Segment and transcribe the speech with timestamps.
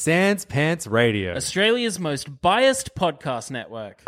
[0.00, 1.34] Sans Pants Radio.
[1.34, 4.02] Australia's most biased podcast network.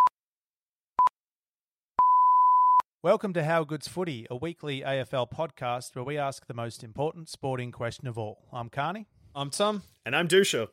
[3.03, 7.29] Welcome to How Good's Footy, a weekly AFL podcast where we ask the most important
[7.29, 8.48] sporting question of all.
[8.55, 9.07] I'm Carney.
[9.35, 9.83] I'm Tom.
[10.07, 10.69] And I'm Dusha.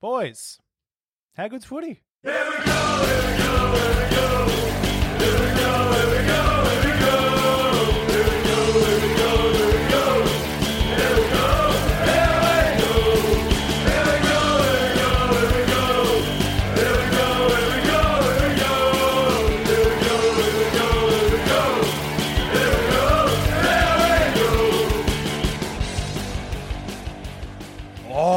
[0.00, 0.58] Boys,
[1.36, 2.02] how good's footy?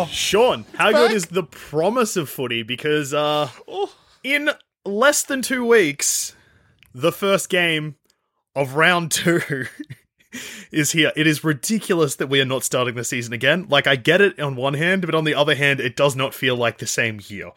[0.10, 2.64] Sean, how good is the promise of footy?
[2.64, 3.50] Because uh,
[4.24, 4.50] in
[4.86, 6.36] less than two weeks,
[6.94, 7.96] the first game
[8.56, 9.66] of round two
[10.72, 11.12] is here.
[11.16, 13.68] It is ridiculous that we are not starting the season again.
[13.70, 16.34] Like, I get it on one hand, but on the other hand, it does not
[16.34, 17.52] feel like the same year.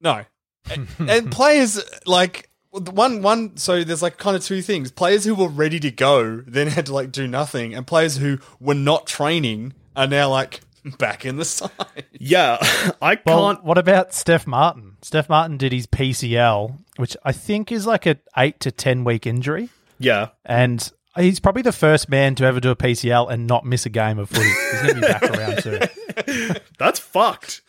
[0.00, 0.24] No.
[0.70, 4.90] and, and players like one one so there's like kind of two things.
[4.90, 8.38] Players who were ready to go then had to like do nothing and players who
[8.60, 10.60] were not training are now like
[10.98, 11.70] back in the side.
[12.18, 12.58] Yeah,
[13.02, 13.64] I Well, can't.
[13.64, 14.96] what about Stef Martin?
[15.02, 19.26] Stef Martin did his PCL, which I think is like a eight to ten week
[19.26, 23.64] injury, Yeah, and he's probably the first man to ever do a PCL and not
[23.64, 24.48] miss a game of footy.
[24.48, 26.56] He's going to be back around soon.
[26.78, 27.62] that's fucked.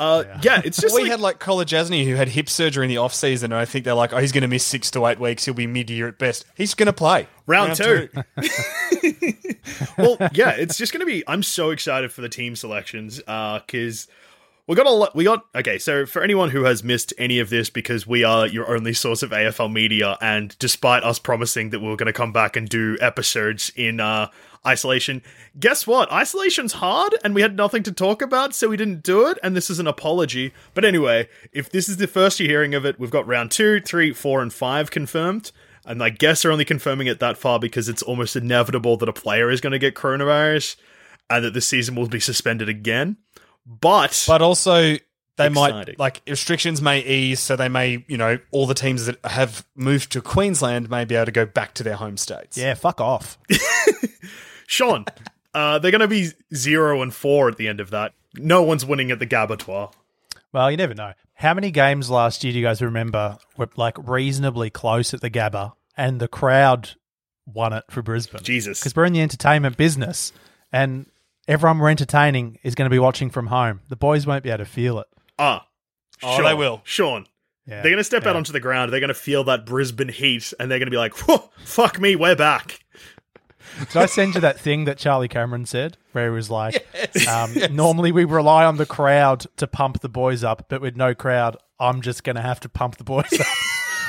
[0.00, 0.62] Uh, yeah.
[0.64, 3.14] it's just we like, had like College Asney who had hip surgery in the off
[3.14, 5.44] season, and I think they're like, oh, he's going to miss six to eight weeks.
[5.44, 6.44] He'll be mid year at best.
[6.56, 8.08] He's going to play round, two.
[9.98, 11.24] well, yeah, it's just going to be.
[11.26, 14.08] I'm so excited for the team selections because
[14.68, 15.16] we got a lot.
[15.16, 15.78] We got okay.
[15.78, 19.22] So for anyone who has missed any of this, because we are your only source
[19.22, 22.68] of AFL media, and despite us promising that we were going to come back and
[22.68, 24.28] do episodes in uh,
[24.66, 25.22] isolation,
[25.58, 26.10] guess what?
[26.12, 29.38] Isolation's hard, and we had nothing to talk about, so we didn't do it.
[29.42, 30.52] And this is an apology.
[30.74, 33.80] But anyway, if this is the first you're hearing of it, we've got round two,
[33.80, 35.52] three, four, and five confirmed.
[35.84, 39.12] And I guess they're only confirming it that far because it's almost inevitable that a
[39.12, 40.76] player is going to get coronavirus
[41.30, 43.16] and that the season will be suspended again.
[43.64, 44.96] But, But also,
[45.38, 45.54] they Exciting.
[45.76, 49.64] might like restrictions may ease, so they may, you know, all the teams that have
[49.76, 52.58] moved to Queensland may be able to go back to their home states.
[52.58, 53.38] Yeah, fuck off.
[54.68, 55.06] Sean,
[55.54, 58.12] uh, they're going to be zero and four at the end of that.
[58.36, 59.92] No one's winning at the Gabbatoir.
[60.52, 61.14] Well, you never know.
[61.32, 65.30] How many games last year do you guys remember were like reasonably close at the
[65.30, 66.90] Gabba and the crowd
[67.46, 68.42] won it for Brisbane?
[68.42, 68.78] Jesus.
[68.78, 70.34] Because we're in the entertainment business
[70.70, 71.06] and
[71.48, 73.80] everyone we're entertaining is going to be watching from home.
[73.88, 75.06] The boys won't be able to feel it.
[75.38, 75.66] Ah.
[76.22, 76.82] Oh, Sean, they will.
[76.84, 77.26] Sean.
[77.66, 78.92] Yeah, They're going to step out onto the ground.
[78.92, 82.16] They're going to feel that Brisbane heat and they're going to be like, fuck me,
[82.16, 82.80] we're back.
[83.78, 86.86] Did I send you that thing that Charlie Cameron said where he was like,
[87.28, 91.14] um, normally we rely on the crowd to pump the boys up, but with no
[91.14, 93.46] crowd, I'm just going to have to pump the boys up.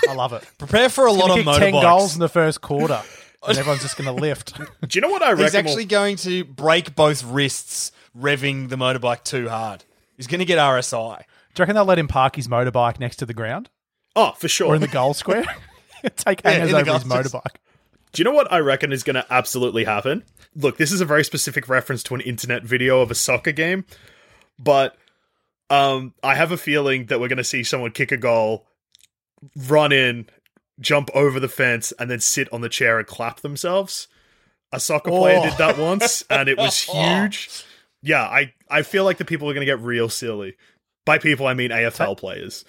[0.09, 0.44] I love it.
[0.58, 3.02] Prepare for a lot of kick 10 goals in the first quarter,
[3.47, 4.58] and everyone's just going to lift.
[4.58, 5.46] Do you know what I reckon?
[5.46, 9.84] He's actually going to break both wrists revving the motorbike too hard.
[10.17, 11.17] He's going to get RSI.
[11.17, 11.23] Do
[11.62, 13.70] you reckon they'll let him park his motorbike next to the ground
[14.16, 14.67] oh, for sure.
[14.70, 15.46] or in the goal square?
[16.16, 17.26] Take Yeah, hangers in the over his goals.
[17.26, 17.55] motorbike.
[18.11, 20.23] Do you know what I reckon is going to absolutely happen?
[20.56, 23.85] Look, this is a very specific reference to an internet video of a soccer game,
[24.58, 24.96] but
[25.70, 28.66] um, I have a feeling that we're going to see someone kick a goal,
[29.67, 30.28] run in,
[30.79, 34.08] jump over the fence, and then sit on the chair and clap themselves.
[34.72, 35.44] A soccer player Oh.
[35.50, 37.64] did that once, and it was huge.
[38.02, 40.55] Yeah, I, I feel like the people are going to get real silly.
[41.05, 42.66] By people, I mean AFL players.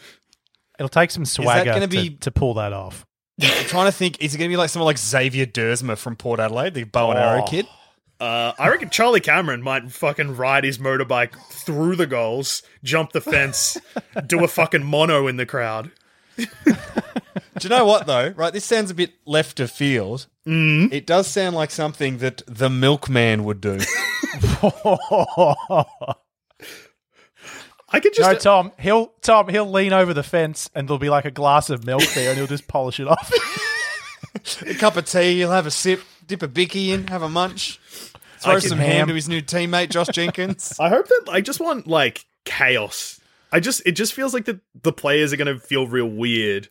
[0.78, 3.06] It'll take some swagger gonna to, be- to pull that off.
[3.42, 6.16] I'm trying to think, is it going to be like someone like Xavier Duursma from
[6.16, 7.46] Port Adelaide, the bow and arrow Oh.
[7.48, 7.66] kid?
[8.20, 13.20] Uh, I reckon Charlie Cameron might fucking ride his motorbike through the goals, jump the
[13.22, 13.78] fence,
[14.26, 15.90] do a fucking mono in the crowd.
[16.36, 16.46] Do
[17.62, 18.30] you know what though?
[18.36, 20.26] Right, this sounds a bit left of field.
[20.46, 20.92] Mm.
[20.92, 23.78] It does sound like something that the milkman would do.
[27.92, 28.72] I could just no, Tom.
[28.78, 29.48] He'll Tom.
[29.48, 32.38] He'll lean over the fence, and there'll be like a glass of milk there, and
[32.38, 33.32] he'll just polish it off.
[34.66, 37.78] a cup of tea, he'll have a sip, dip a bicky in, have a munch,
[38.38, 38.90] throw can some ham.
[38.90, 40.76] ham to his new teammate Josh Jenkins.
[40.80, 43.20] I hope that I just want like chaos.
[43.52, 46.68] I just it just feels like the the players are gonna feel real weird.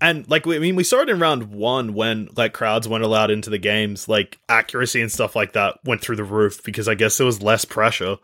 [0.00, 3.04] And like we- I mean, we saw it in round one when like crowds weren't
[3.04, 4.08] allowed into the games.
[4.08, 7.40] Like accuracy and stuff like that went through the roof because I guess there was
[7.40, 8.16] less pressure.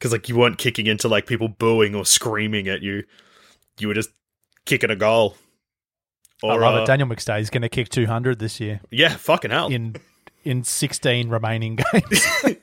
[0.00, 3.04] Because like you weren't kicking into like people booing or screaming at you.
[3.78, 4.08] You were just
[4.64, 5.36] kicking a goal.
[6.42, 6.86] I love uh, it.
[6.86, 9.68] Daniel McStay is going to kick 200 this year Yeah, fucking hell.
[9.68, 9.96] in
[10.42, 12.56] in 16 remaining games.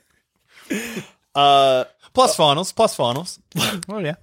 [1.36, 3.40] uh, plus finals, plus finals.
[3.90, 4.16] oh yeah.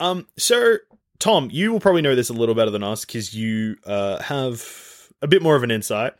[0.00, 0.76] Um, so
[1.18, 5.10] Tom, you will probably know this a little better than us because you uh, have
[5.20, 6.14] a bit more of an insight.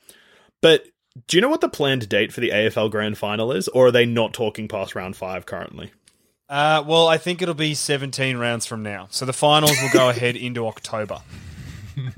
[0.61, 0.85] But
[1.27, 3.91] do you know what the planned date for the AFL Grand Final is, or are
[3.91, 5.91] they not talking past round five currently?
[6.49, 9.09] Uh, well, I think it'll be 17 rounds from now.
[9.11, 11.21] So the finals will go ahead into October.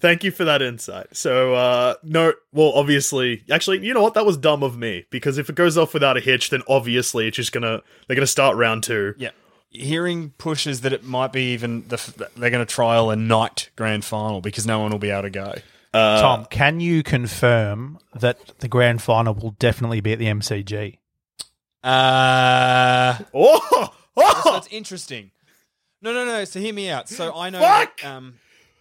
[0.00, 1.16] Thank you for that insight.
[1.16, 4.14] So, uh, no, well, obviously, actually, you know what?
[4.14, 7.28] That was dumb of me because if it goes off without a hitch, then obviously
[7.28, 9.14] it's just gonna they're gonna start round two.
[9.16, 9.30] Yeah.
[9.70, 13.70] Hearing pushes that it might be even the, f- they're going to trial a night
[13.74, 15.54] grand final because no one will be able to go.
[15.92, 20.98] Uh, Tom, can you confirm that the grand final will definitely be at the MCG?
[21.84, 25.30] Uh, Oh, so oh, that's interesting.
[26.02, 26.44] No, no, no.
[26.44, 27.08] So hear me out.
[27.08, 28.00] So I know Fuck!
[28.00, 28.34] that, um,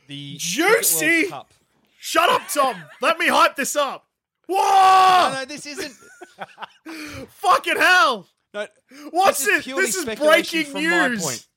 [0.08, 1.22] the Juicy!
[1.24, 1.54] World Cup.
[2.00, 2.76] shut up, Tom.
[3.02, 4.06] Let me hype this up.
[4.48, 5.34] Whoa!
[5.34, 5.94] no, this isn't.
[7.30, 8.28] Fucking hell!
[8.54, 8.68] No,
[9.12, 11.48] What's this is This is breaking news.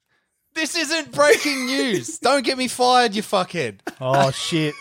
[0.55, 2.19] This isn't breaking news.
[2.19, 3.81] Don't get me fired, you fuckhead.
[4.01, 4.75] Oh shit.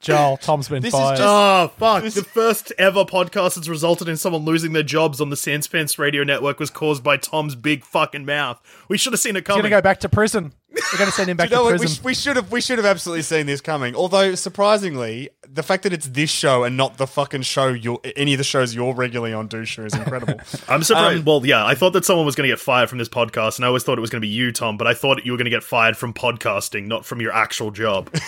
[0.00, 1.16] Joel, Tom's been This is fired.
[1.18, 2.04] just- Oh fuck!
[2.04, 5.98] The first ever podcast that's resulted in someone losing their jobs on the Sans Pants
[5.98, 8.60] Radio Network was caused by Tom's big fucking mouth.
[8.88, 9.58] We should have seen it coming.
[9.58, 10.54] He's going to go back to prison.
[10.72, 11.72] We're going to send him back You know to what?
[11.74, 11.96] We, prison.
[12.02, 13.94] sh- we should have we should have absolutely seen this coming.
[13.94, 18.32] Although surprisingly, the fact that it's this show and not the fucking show you're any
[18.32, 20.34] of the shows you're regularly on Dusha is incredible.
[20.68, 21.18] I'm surprised.
[21.18, 23.56] Um, well, yeah, I thought that someone was going to get fired from this podcast,
[23.56, 24.76] and I always thought it was going to be you, Tom.
[24.78, 27.70] But I thought you were going to get fired from podcasting, not from your actual
[27.70, 28.08] job.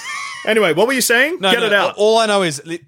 [0.46, 1.38] anyway, what were you saying?
[1.40, 1.94] No, get no, it out.
[1.96, 2.84] All I know is li-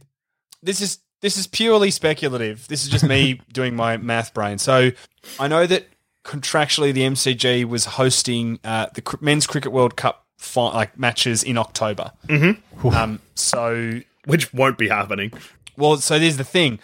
[0.63, 2.69] this is this is purely speculative.
[2.69, 4.59] This is just me doing my math brain.
[4.59, 4.91] So
[5.39, 5.89] I know that
[6.25, 11.43] contractually the MCG was hosting uh, the Cr- Men's Cricket World Cup fi- like matches
[11.43, 12.13] in October.
[12.29, 12.89] Mm-hmm.
[12.89, 15.33] Um, so Which won't be happening.
[15.77, 16.79] Well, so there's the thing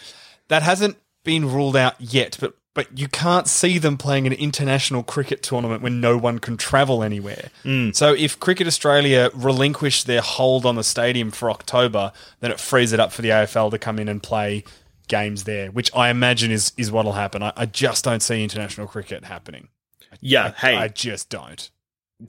[0.49, 5.03] that hasn't been ruled out yet, but but you can't see them playing an international
[5.03, 7.51] cricket tournament when no one can travel anywhere.
[7.93, 12.93] So if Cricket Australia relinquish their hold on the stadium for October, then it frees
[12.93, 14.63] it up for the AFL to come in and play
[15.09, 17.43] games there, which I imagine is is what'll happen.
[17.43, 19.69] I, I just don't see international cricket happening.
[20.21, 20.53] Yeah.
[20.57, 21.69] hey, I just don't.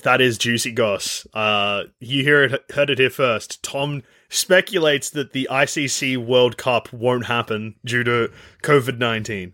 [0.03, 1.27] that is juicy goss.
[1.33, 3.61] Uh, you hear it, heard it here first.
[3.61, 8.31] Tom speculates that the ICC World Cup won't happen due to
[8.63, 9.53] COVID nineteen.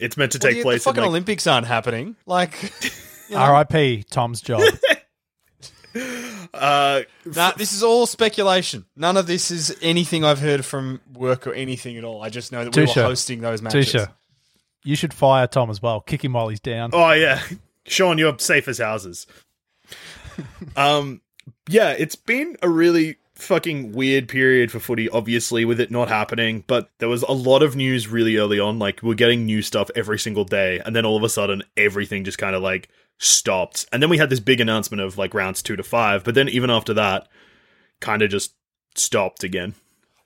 [0.00, 2.16] It's meant to Well, take the, place the in fucking like, Olympics aren't happening.
[2.26, 2.72] Like,
[3.34, 4.04] R.I.P.
[4.10, 4.62] Tom's job.
[6.54, 8.86] uh, Nah, this is all speculation.
[8.96, 12.22] None of this is anything I've heard from work or anything at all.
[12.22, 12.96] I just know that we Dusha.
[12.96, 13.92] were hosting those matches.
[13.92, 14.12] Dusha,
[14.84, 16.00] you should fire Tom as well.
[16.00, 16.90] Kick him while he's down.
[16.92, 17.40] Oh yeah,
[17.86, 19.26] Sean, you're safe as houses.
[20.76, 21.20] um,
[21.68, 25.08] yeah, it's been a really fucking weird period for footy.
[25.08, 28.78] Obviously, with it not happening, but there was a lot of news really early on.
[28.78, 32.24] Like we're getting new stuff every single day, and then all of a sudden, everything
[32.24, 33.86] just kind of like stopped.
[33.92, 36.48] And then we had this big announcement of like rounds two to five, but then
[36.48, 37.28] even after that,
[38.00, 38.54] kind of just
[38.94, 39.74] stopped again.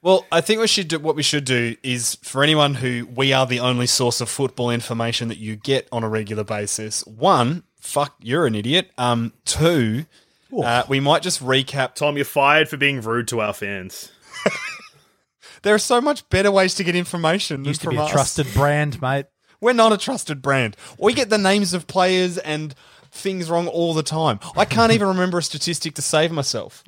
[0.01, 3.33] Well, I think we should do, what we should do is for anyone who we
[3.33, 7.07] are the only source of football information that you get on a regular basis.
[7.07, 8.91] One, fuck, you're an idiot.
[8.99, 10.05] Um, two,
[10.63, 11.95] uh, we might just recap.
[11.95, 14.13] Tom, you're fired for being rude to our fans.
[15.63, 17.63] There are so much better ways to get information.
[17.63, 18.11] than Used to from be a us.
[18.11, 19.25] trusted brand, mate.
[19.63, 20.77] We're not a trusted brand.
[20.99, 22.75] We get the names of players and
[23.11, 24.41] things wrong all the time.
[24.59, 26.85] I can't even remember a statistic to save myself.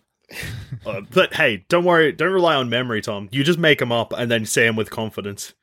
[0.85, 3.31] Uh, but hey, don't worry, don't rely on memory, Tom.
[3.33, 5.55] You just make them up and then say them with confidence.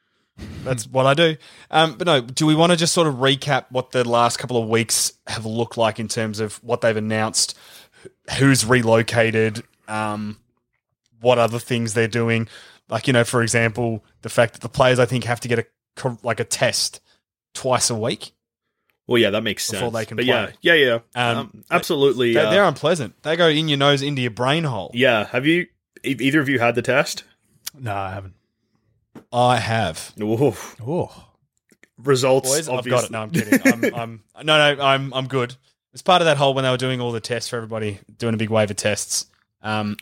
[0.64, 1.36] That's what I do.
[1.70, 4.58] Um, but no, do we want to just sort of recap what the last couple
[4.58, 7.83] of weeks have looked like in terms of what they've announced, wh-
[8.40, 10.38] who's relocated, um,
[11.22, 12.48] what other things they're doing?
[12.90, 15.60] Like, you know, for example, the fact that the players, I think, have to get
[15.60, 15.66] a
[16.24, 17.00] like a test
[17.54, 18.34] twice a week.
[19.08, 19.80] Well, yeah, that makes sense.
[19.82, 20.54] Before they can but play.
[20.62, 21.30] yeah, yeah, yeah.
[21.30, 22.34] Um, Um, absolutely.
[22.34, 23.22] They're, uh, they're unpleasant.
[23.24, 24.92] They go in your nose, into your brain hole.
[24.94, 25.26] yeah.
[25.28, 25.68] Have you
[26.04, 27.24] either of you had the test?
[27.78, 28.34] No, I haven't.
[29.32, 30.14] I have.
[30.22, 30.54] Ooh,
[30.86, 31.12] Oh,
[31.98, 32.50] results.
[32.50, 33.12] Boys, I've got it.
[33.12, 33.60] No, I'm kidding.
[33.66, 35.56] I'm, I'm no, no, I'm I'm good.
[35.94, 38.34] It's part of that whole when they were doing all the tests for everybody, doing
[38.34, 39.28] a big wave of tests.
[39.62, 39.96] Um,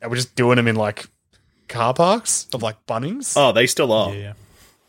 [0.00, 1.06] they were just doing them in like
[1.68, 3.34] car parks of like Bunnings.
[3.36, 4.12] oh, they still are.
[4.14, 4.32] yeah, yeah.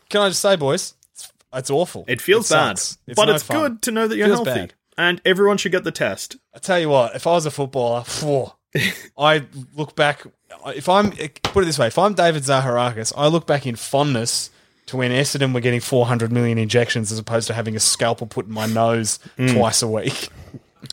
[0.08, 2.04] Can I just say, boys, it's, it's awful.
[2.06, 2.98] It feels bad, sucks.
[3.16, 3.56] but no it's fun.
[3.60, 4.74] good to know that you're Feels healthy, bad.
[4.96, 6.36] and everyone should get the test.
[6.54, 8.52] I tell you what, if I was a footballer, phew,
[9.18, 10.22] I look back.
[10.66, 14.50] If I'm put it this way, if I'm David Zaharakis, I look back in fondness
[14.86, 18.46] to when Essendon were getting 400 million injections as opposed to having a scalpel put
[18.46, 20.28] in my nose twice a week.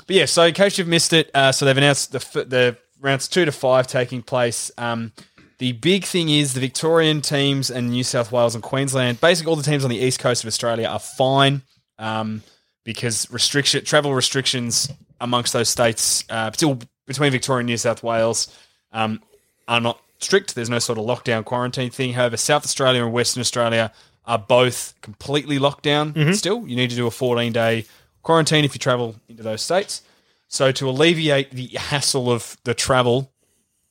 [0.07, 3.27] But yeah, so in case you've missed it, uh, so they've announced the the rounds
[3.27, 4.71] two to five taking place.
[4.77, 5.11] Um,
[5.59, 9.55] the big thing is the Victorian teams and New South Wales and Queensland, basically all
[9.55, 11.61] the teams on the east coast of Australia are fine
[11.99, 12.41] um,
[12.83, 18.53] because restriction travel restrictions amongst those states, uh, still between Victoria and New South Wales,
[18.91, 19.21] um,
[19.67, 20.55] are not strict.
[20.55, 22.13] There's no sort of lockdown quarantine thing.
[22.13, 23.91] However, South Australia and Western Australia
[24.25, 26.13] are both completely locked down.
[26.33, 27.85] Still, you need to do a 14 day
[28.21, 30.01] quarantine if you travel into those states.
[30.47, 33.33] So to alleviate the hassle of the travel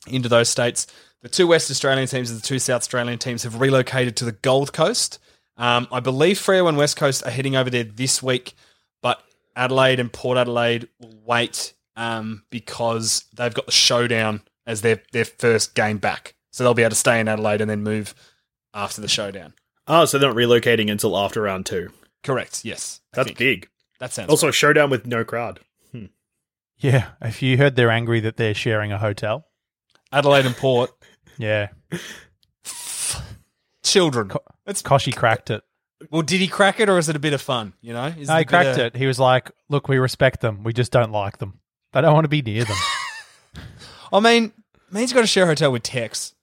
[0.07, 0.87] into those states.
[1.23, 4.33] The two West Australian teams and the two South Australian teams have relocated to the
[4.33, 5.19] Gold Coast.
[5.57, 8.55] Um, I believe Freo and West Coast are heading over there this week,
[9.01, 9.23] but
[9.55, 15.25] Adelaide and Port Adelaide will wait um, because they've got the showdown as their, their
[15.25, 16.35] first game back.
[16.51, 18.15] So they'll be able to stay in Adelaide and then move
[18.75, 19.55] after the showdown.
[19.87, 21.91] Oh, so they're not relocating until after round two.
[22.23, 22.65] Correct.
[22.65, 23.01] Yes.
[23.13, 23.39] I That's think.
[23.39, 23.69] big.
[24.01, 24.55] That sounds Also, right.
[24.55, 25.61] showdown with no crowd.
[25.93, 26.07] Hmm.
[26.79, 29.47] Yeah, if you heard they're angry that they're sharing a hotel,
[30.13, 30.91] Adelaide and Port.
[31.39, 31.69] yeah,
[33.83, 34.29] Children.
[34.29, 35.63] Co- It's, Koshy cracked it.
[36.11, 37.73] well, did he crack it or is it a bit of fun?
[37.81, 38.97] You know, is No, he cracked of- it.
[38.97, 40.63] He was like, "Look, we respect them.
[40.65, 41.61] We just don't like them.
[41.93, 42.77] They don't want to be near them."
[44.13, 44.53] I mean,
[44.91, 46.35] man's got to share a hotel with Tex.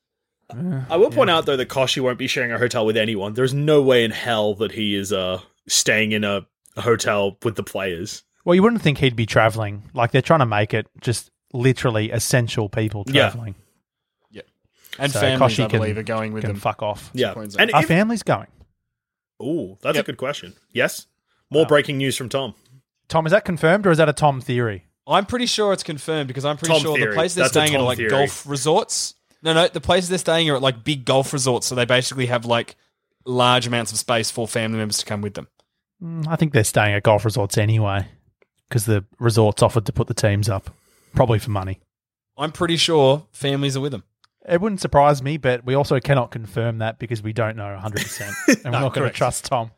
[0.90, 3.34] I will point out though that Koshi won't be sharing a hotel with anyone.
[3.36, 6.46] There's no way in hell that he is uh staying in a,
[6.76, 8.24] a hotel with the players.
[8.46, 9.84] well, you wouldn't think he'd be traveling.
[9.94, 13.20] Like they're trying to make it just literally essential people traveling.
[13.22, 13.30] Yeah.
[13.30, 13.56] traveling.
[14.98, 16.60] And So families, Koshy I believe, are going with can them.
[16.60, 17.10] fuck off.
[17.14, 17.70] Yeah, Queensland.
[17.70, 18.48] and Our if, family's going.
[19.42, 20.04] ooh, that's Yep.
[20.04, 20.56] a good question.
[20.74, 21.06] Yes,
[21.50, 22.54] more breaking news from Tom.
[23.08, 24.88] Tom, is that confirmed or is that a Tom theory?
[25.10, 27.12] I'm pretty sure it's confirmed because I'm pretty Tom sure theory.
[27.12, 28.10] the places they're That's a staying at are like theory.
[28.10, 29.16] golf resorts.
[29.42, 32.28] No, no, the places they're staying are at like big golf resorts, so they basically
[32.28, 32.76] have like
[33.26, 35.48] large amounts of space for family members to come with them.
[36.04, 38.08] Mm, I think they're staying at golf resorts anyway
[38.68, 40.70] because the resorts offered to put the teams up,
[41.16, 41.80] probably for money.
[42.38, 44.04] I'm pretty sure families are with them.
[44.48, 48.32] It wouldn't surprise me, but we also cannot confirm that because we don't know 100%.
[48.66, 49.72] And we're not going to trust Tom.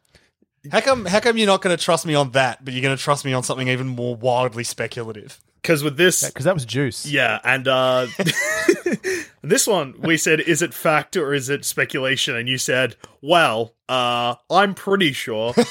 [0.71, 1.05] How come?
[1.05, 3.23] How come you're not going to trust me on that, but you're going to trust
[3.25, 5.39] me on something even more wildly speculative?
[5.61, 7.05] Because with this, Because that was juice.
[7.05, 8.07] yeah, and uh
[9.41, 12.35] this one we said, is it fact or is it speculation?
[12.35, 15.53] And you said, well, uh, I'm pretty sure.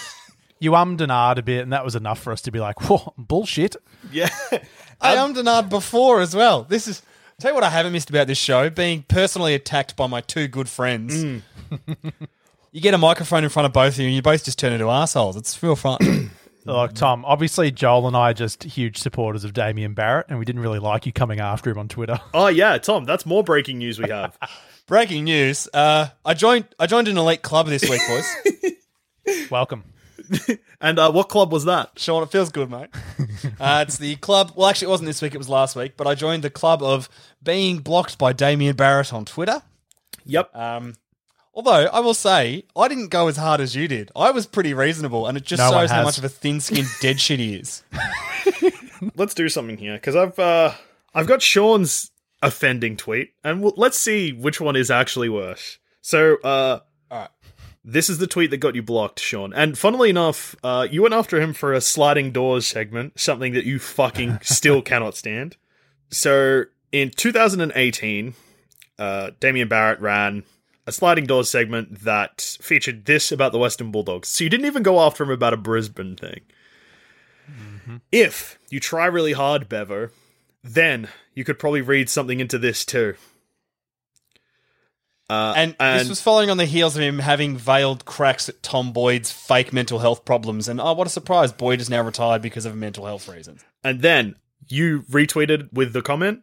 [0.62, 2.82] You ummed and ahed a bit, and that was enough for us to be like,
[2.82, 3.76] whoa, bullshit.
[4.12, 4.28] yeah,
[5.00, 6.64] I am Denard before as well.
[6.64, 7.00] This is.
[7.40, 10.48] Tell you what, I haven't missed about this show: being personally attacked by my two
[10.48, 11.42] good friends.
[12.72, 14.72] You get a microphone in front of both of you, and you both just turn
[14.72, 15.36] into assholes.
[15.36, 16.30] It's real fun.
[16.66, 20.44] Look, Tom, obviously Joel and I are just huge supporters of Damien Barrett, and we
[20.44, 22.20] didn't really like you coming after him on Twitter.
[22.34, 24.36] oh yeah, Tom, that's more breaking news we have.
[24.86, 26.66] Breaking news: uh, I joined.
[26.76, 29.46] I joined an elite club this week, boys.
[29.50, 29.84] Welcome.
[30.80, 31.92] and uh, what club was that?
[31.96, 32.88] Sean, it feels good, mate.
[33.60, 34.52] Uh, it's the club.
[34.56, 35.32] Well, actually, it wasn't this week.
[35.32, 35.96] It was last week.
[35.96, 37.08] But I joined the club of
[37.40, 39.62] being blocked by Damien Barrett on Twitter.
[40.24, 40.56] Yep.
[40.56, 40.94] Um,
[41.54, 44.10] although I will say, I didn't go as hard as you did.
[44.16, 46.04] I was pretty reasonable, and it just No one shows how has.
[46.04, 47.82] much of a thin-skinned dead shit he is.
[49.16, 50.72] let's do something here because I've uh,
[51.14, 52.10] I've got Sean's
[52.42, 55.78] offending tweet, and we'll, let's see which one is actually worse.
[56.00, 56.80] So, uh,
[57.12, 57.28] Alright.
[57.84, 59.52] this is the tweet that got you blocked, Sean.
[59.52, 63.64] And funnily enough, uh, you went after him for a sliding doors segment, something that
[63.66, 65.56] you fucking still cannot stand.
[66.10, 68.34] So, in 2018,
[68.98, 70.44] uh, Damien Barrett ran
[70.86, 74.28] a sliding doors segment that featured this about the Western Bulldogs.
[74.28, 76.40] So you didn't even go after him about a Brisbane thing.
[78.12, 80.10] If you try really hard, Bevo,
[80.62, 83.14] then you could probably read something into this too.
[85.28, 88.92] Uh, And, this was following on the heels of him having veiled cracks at Tom
[88.92, 90.66] Boyd's fake mental health problems.
[90.68, 91.52] And oh, what a surprise!
[91.52, 93.64] Boyd is now retired because of a mental health reasons.
[93.84, 94.36] and then
[94.68, 96.42] you retweeted with the comment.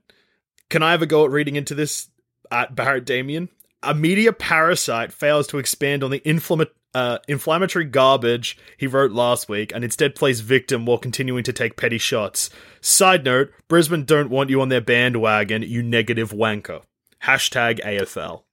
[0.70, 2.10] Can I have a go at reading into this
[2.52, 3.48] at Barrett Damien?
[3.88, 9.48] A media parasite fails to expand on the inflama- uh, inflammatory garbage he wrote last
[9.48, 12.50] week and instead plays victim while continuing to take petty shots.
[12.82, 16.82] Side note, Brisbane don't want you on their bandwagon, you negative wanker.
[17.24, 18.44] Hashtag AFL.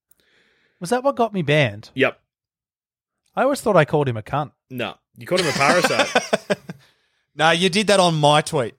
[0.78, 1.90] Was that what got me banned?
[1.94, 2.20] Yep.
[3.34, 4.52] I always thought I called him a cunt.
[4.70, 4.94] No.
[5.16, 6.58] You called him a parasite,
[7.36, 8.74] No, you did that on my tweet.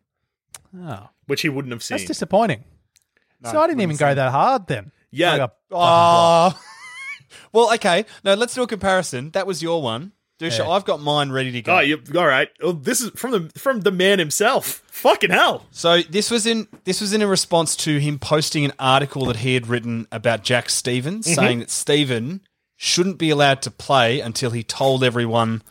[0.78, 1.98] Oh, which he wouldn't have seen.
[1.98, 2.64] that's disappointing.
[3.42, 4.92] No, so I didn't even go that hard then.
[5.16, 5.48] Yeah.
[5.72, 6.60] Oh.
[7.54, 8.06] well, okay.
[8.24, 9.32] No, let's do a comparison.
[9.32, 10.12] That was your one.
[10.40, 10.70] Dusha, Yeah.
[10.70, 11.78] I've got mine ready to go.
[11.78, 12.50] Oh, you all right?
[12.62, 14.84] Oh, this is from the from the man himself.
[14.88, 15.66] Fucking hell!
[15.72, 19.38] So this was in this was in a response to him posting an article that
[19.38, 22.42] he had written about Jack Stevens, saying that Steven
[22.76, 25.62] shouldn't be allowed to play until he told everyone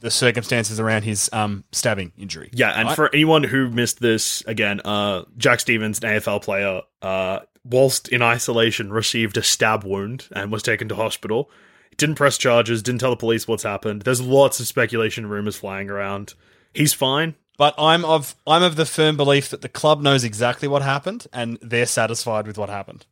[0.00, 2.48] the circumstances around his um, stabbing injury.
[2.54, 2.96] Yeah, and Right?
[2.96, 8.22] for anyone who missed this, again, uh, Jack Stevens, an AFL player, uh, whilst in
[8.22, 11.50] isolation, received a stab wound and was taken to hospital.
[11.96, 14.02] Didn't press charges, didn't tell the police what's happened.
[14.02, 16.34] There's lots of speculation, rumors flying around.
[16.72, 17.36] He's fine.
[17.56, 21.28] But I'm of I'm of the firm belief that the club knows exactly what happened
[21.32, 23.06] and they're satisfied with what happened.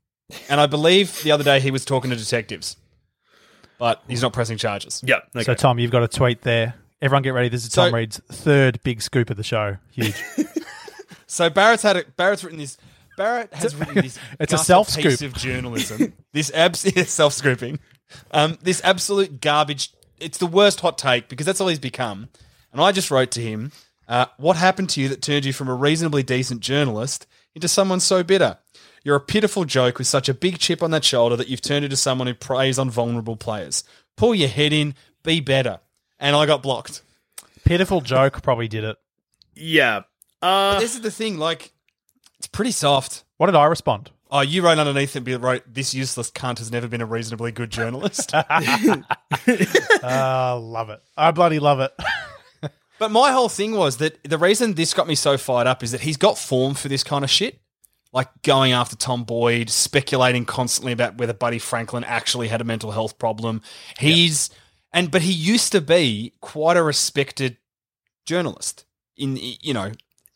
[0.49, 2.76] And I believe the other day he was talking to detectives,
[3.78, 5.00] but he's not pressing charges.
[5.06, 5.21] Yeah.
[5.37, 5.44] Okay.
[5.44, 6.75] So Tom, you've got a tweet there.
[7.00, 7.49] Everyone, get ready.
[7.50, 9.76] This is So- Tom Reed's third big scoop of the show.
[9.92, 10.21] Huge.
[11.28, 12.76] So Barrett's had a, Barrett's written this.
[13.16, 14.19] Barrett has written this.
[14.40, 15.21] it's a self-scoop.
[15.21, 16.12] of journalism.
[16.33, 17.78] this abs self scooping.
[18.31, 19.92] Um, this absolute garbage.
[20.19, 22.28] It's the worst hot take because that's all he's become.
[22.73, 23.73] And I just wrote to him,
[24.09, 28.00] uh, "What happened to you that turned you from a reasonably decent journalist into someone
[28.00, 28.59] so bitter?
[29.04, 31.85] You're a pitiful joke with such a big chip on that shoulder that you've turned
[31.85, 33.83] into someone who preys on vulnerable players.
[34.16, 34.95] Pull your head in.
[35.23, 35.81] Be better."
[36.21, 37.02] And I got blocked.
[37.64, 38.97] Pitiful joke probably did it.
[39.54, 40.02] yeah.
[40.40, 41.37] Uh, This is the thing.
[41.38, 41.72] Like,
[42.42, 43.22] it's pretty soft.
[43.37, 44.11] What did I respond?
[44.28, 47.52] Oh, you wrote underneath it, be- wrote, this useless cunt has never been a reasonably
[47.52, 48.34] good journalist.
[48.34, 48.99] Uh,
[50.61, 51.00] love it.
[51.16, 51.92] I bloody love it.
[52.99, 55.92] but my whole thing was that the reason this got me so fired up is
[55.92, 57.61] that he's got form for this kind of shit.
[58.12, 62.90] Like going after Tom Boyd, speculating constantly about whether Buddy Franklin actually had a mental
[62.90, 63.62] health problem.
[64.00, 64.50] He's
[64.92, 67.59] and but he used to be quite a respected
[68.26, 68.85] journalist.
[69.16, 69.92] In you know,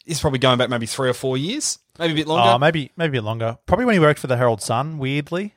[0.07, 2.51] he's probably going back maybe three or four years, maybe a bit longer.
[2.55, 3.59] Oh, maybe maybe a bit longer.
[3.66, 4.99] Probably when he worked for the Herald Sun.
[4.99, 5.55] Weirdly,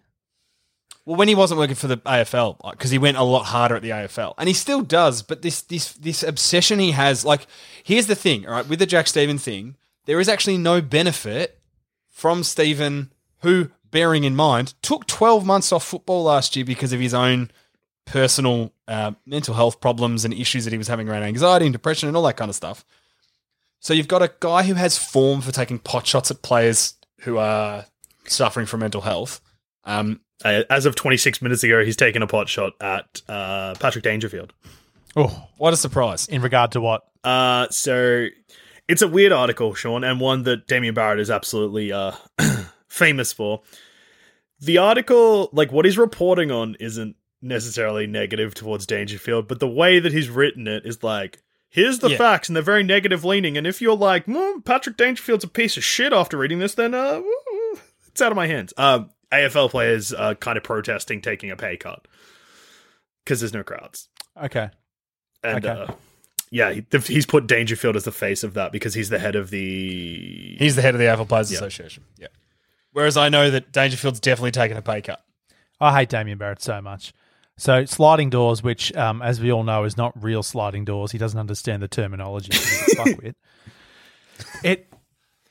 [1.06, 3.82] Well, when he wasn't working for the AFL, because he went a lot harder at
[3.82, 5.22] the AFL, and he still does.
[5.22, 7.48] But this this this obsession he has, like,
[7.84, 11.60] here's the thing, all right, with the Jack Steven thing, there is actually no benefit
[12.10, 17.00] from Steven, who, bearing in mind, took 12 months off football last year because of
[17.00, 17.50] his own
[18.06, 22.08] personal uh, mental health problems and issues that he was having around anxiety and depression
[22.08, 22.84] and all that kind of stuff.
[23.80, 27.38] So you've got a guy who has form for taking pot shots at players who
[27.38, 27.86] are
[28.26, 29.42] suffering from mental health.
[29.86, 34.04] Um, uh, as of 26 minutes ago, he's taken a pot shot at uh, Patrick
[34.04, 34.54] Dangerfield.
[35.16, 36.28] oh, what a surprise!
[36.28, 37.04] in regard to what?
[37.24, 38.28] Uh, so
[38.88, 42.14] it's a weird article, Sean, and one that Damien Barrett is absolutely uh,
[42.88, 43.62] famous for.
[44.62, 50.00] The article, like what he's reporting on, isn't necessarily negative towards Dangerfield, but the way
[50.00, 52.18] that he's written it is like, here's the Yeah.
[52.18, 53.58] facts, and they're very negative leaning.
[53.58, 56.94] And if you're like, "Hmm, Patrick Dangerfield's a piece of shit after reading this, then
[56.94, 57.22] uh,
[58.08, 58.74] it's out of my hands.
[58.78, 62.08] Um, AFL players are kind of protesting taking a pay cut
[63.24, 64.10] because there's no crowds.
[64.42, 64.70] Okay.
[65.44, 65.82] And Okay.
[65.84, 65.94] uh,
[66.52, 69.52] yeah, he, he's put Dangerfield as the face of that because he's the head of
[69.52, 70.56] the.
[70.58, 71.58] He's the head of the AFL Players Yeah.
[71.60, 72.04] Association.
[72.18, 72.28] Yeah.
[72.92, 75.24] Whereas I know that Dangerfield's definitely taken a pay cut.
[75.80, 77.14] I hate Damien Barrett so much.
[77.60, 81.12] So sliding doors, which, um, as we all know, is not real sliding doors.
[81.12, 82.52] He doesn't understand the terminology.
[84.64, 84.92] It,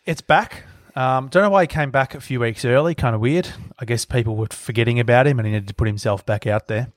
[0.06, 0.64] it's back.
[0.96, 2.94] Um, don't know why he came back a few weeks early.
[2.94, 3.48] Kind of weird.
[3.78, 6.68] I guess people were forgetting about him, and he needed to put himself back out
[6.68, 6.90] there.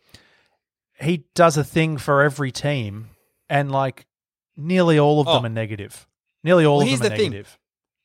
[1.02, 3.10] He does a thing for every team,
[3.50, 4.06] and like
[4.56, 5.46] nearly all of them Oh.
[5.46, 6.08] are negative.
[6.44, 7.32] Nearly all Well, of them are the thing.
[7.32, 7.58] negative.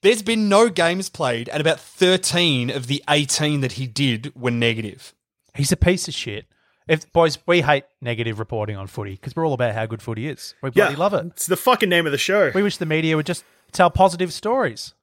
[0.03, 4.51] There's been no games played, and about 13 of the 18 that he did were
[4.51, 5.15] negative.
[5.55, 6.47] He's a piece of shit.
[6.89, 10.29] If boys, we hate negative reporting on footy because we're all about how good footy
[10.29, 10.55] is.
[10.63, 11.27] We Yeah, bloody love it.
[11.27, 12.53] It's the fucking name of the show.
[12.55, 14.95] We wish the media would just tell positive stories.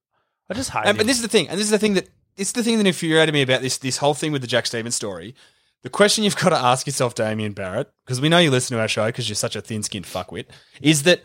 [0.49, 1.01] I just hate And, it.
[1.01, 2.87] and this is the thing, and this is the thing that it's the thing that
[2.87, 5.35] infuriated me about this this whole thing with the Jack Stevens story.
[5.83, 8.81] The question you've got to ask yourself, Damien Barrett, because we know you listen to
[8.81, 10.45] our show because you're such a thin-skinned fuckwit,
[10.81, 11.21] is that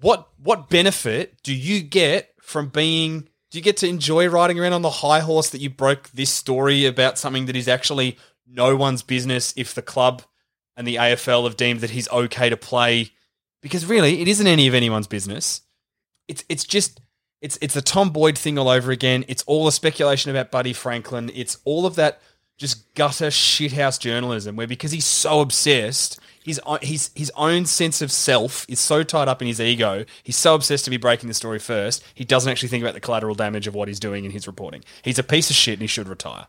[0.00, 3.28] what what benefit do you get from being?
[3.50, 6.28] Do you get to enjoy riding around on the high horse that you broke this
[6.30, 10.22] story about something that is actually no one's business if the club
[10.76, 13.12] and the AFL have deemed that he's okay to play?
[13.60, 15.62] Because really, it isn't any of anyone's business
[16.28, 17.00] it's it's just
[17.40, 19.24] it's it's the Tom Boyd thing all over again.
[19.28, 21.30] It's all the speculation about Buddy Franklin.
[21.34, 22.20] It's all of that
[22.56, 28.10] just gutter shithouse journalism where because he's so obsessed, his his his own sense of
[28.10, 30.04] self is so tied up in his ego.
[30.22, 32.02] He's so obsessed to be breaking the story first.
[32.14, 34.84] He doesn't actually think about the collateral damage of what he's doing in his reporting.
[35.02, 36.46] He's a piece of shit and he should retire.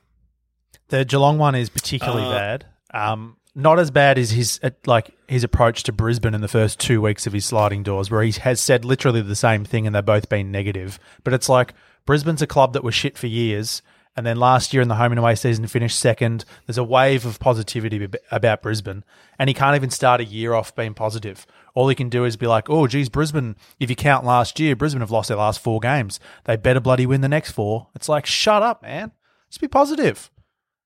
[0.90, 2.66] The Geelong one is particularly bad.
[2.94, 6.80] Um, not as bad as his uh, like his approach to Brisbane in the first
[6.80, 9.96] two weeks of his sliding doors, where he has said literally the same thing, and
[9.96, 11.00] they've both been negative.
[11.24, 11.74] But it's like
[12.06, 13.82] Brisbane's a club that was shit for years,
[14.16, 16.46] and then last year in the home and away season finished second.
[16.66, 19.04] There's a wave of positivity about Brisbane,
[19.40, 21.48] and he can't even start a year off being positive.
[21.74, 23.56] All he can do is be like, "Oh, geez, Brisbane.
[23.80, 26.20] If you count last year, Brisbane have lost their last four games.
[26.44, 29.12] They better bloody win the next four." It's like, shut up, man.
[29.50, 30.30] Just be positive.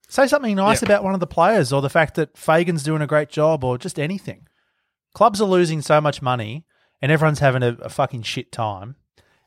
[0.10, 3.08] Say something nice about one of the players or the fact that Fagan's doing a
[3.08, 4.48] great job or just anything.
[5.14, 6.66] Clubs are losing so much money
[7.02, 8.96] and everyone's having a, a fucking shit time.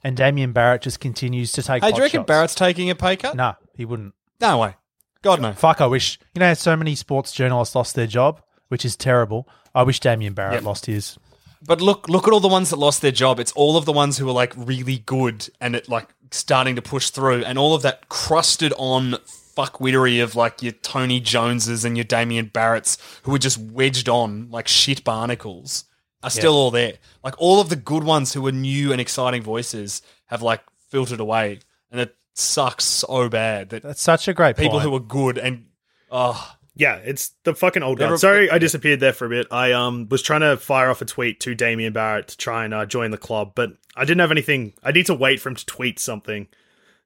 [0.05, 2.27] And Damien Barrett just continues to take Hey, do you reckon shots.
[2.29, 3.35] Barrett's taking a pay cut?
[3.37, 4.15] Nah, he wouldn't.
[4.41, 4.77] No way.
[5.23, 5.53] God no.
[5.53, 6.19] Fuck, I wish.
[6.35, 9.49] You know, so many sports journalists lost their job, which is terrible.
[9.75, 10.63] I wish Damien Barrett Yep.
[10.65, 11.19] lost his.
[11.65, 13.39] But look, look at all the ones that lost their job.
[13.39, 16.83] It's all of the ones who were like really good and it like starting to
[16.83, 19.17] push through, and all of that crusted on
[19.57, 24.51] fuckwittery of like your Tony Joneses and your Damien Barretts who were just wedged on
[24.51, 25.85] like shit barnacles
[26.23, 26.95] are still all there.
[27.25, 31.21] Like all of the good ones who were new and exciting voices have like filtered
[31.21, 31.59] away,
[31.91, 34.85] and it sucks so bad that That's such a great people point.
[34.85, 35.67] who were good and
[36.11, 38.19] oh Yeah, it's the fucking old guard.
[38.21, 39.49] Sorry, I disappeared there for a bit.
[39.51, 42.73] I um was trying to fire off a tweet to Damien Barrett to try and
[42.73, 44.73] uh, join the club, but I didn't have anything.
[44.83, 46.47] I need to wait for him to tweet something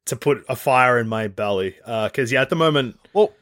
[0.06, 1.76] to put a fire in my belly.
[1.84, 3.32] Uh, because yeah, at the moment, well.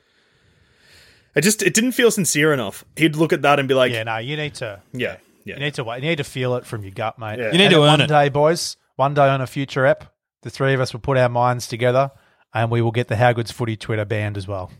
[1.35, 2.85] it just it didn't feel sincere enough.
[2.97, 4.81] He'd look at that and be like, yeah, yeah, no, you need to.
[4.93, 5.55] yeah, yeah.
[5.55, 6.03] You need to wait.
[6.03, 7.39] You need to feel it from your gut, mate.
[7.39, 7.53] Yeah.
[7.53, 8.07] You need And to then earn one it.
[8.09, 8.77] day, boys.
[8.97, 12.11] One day on a future ep, the three of us will put our minds together,
[12.53, 14.71] and we will get the How Good's Footy Twitter banned as well.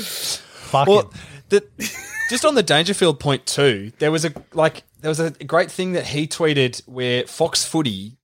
[0.00, 1.12] Fuck Well,
[1.48, 1.64] the,
[2.30, 5.92] just on the Dangerfield point too, there was a like there was a great thing
[5.92, 8.16] that he tweeted where Fox Footy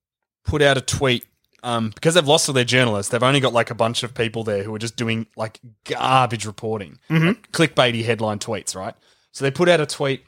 [0.44, 1.26] put out a tweet
[1.62, 3.10] um, because they've lost all their journalists.
[3.10, 6.46] They've only got like a bunch of people there who are just doing like garbage
[6.46, 6.98] reporting,
[7.28, 8.94] like, clickbaity headline tweets, right?
[9.32, 10.24] So they put out a tweet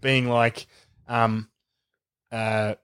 [0.00, 0.66] being like,
[1.08, 1.48] um,
[2.30, 2.74] uh,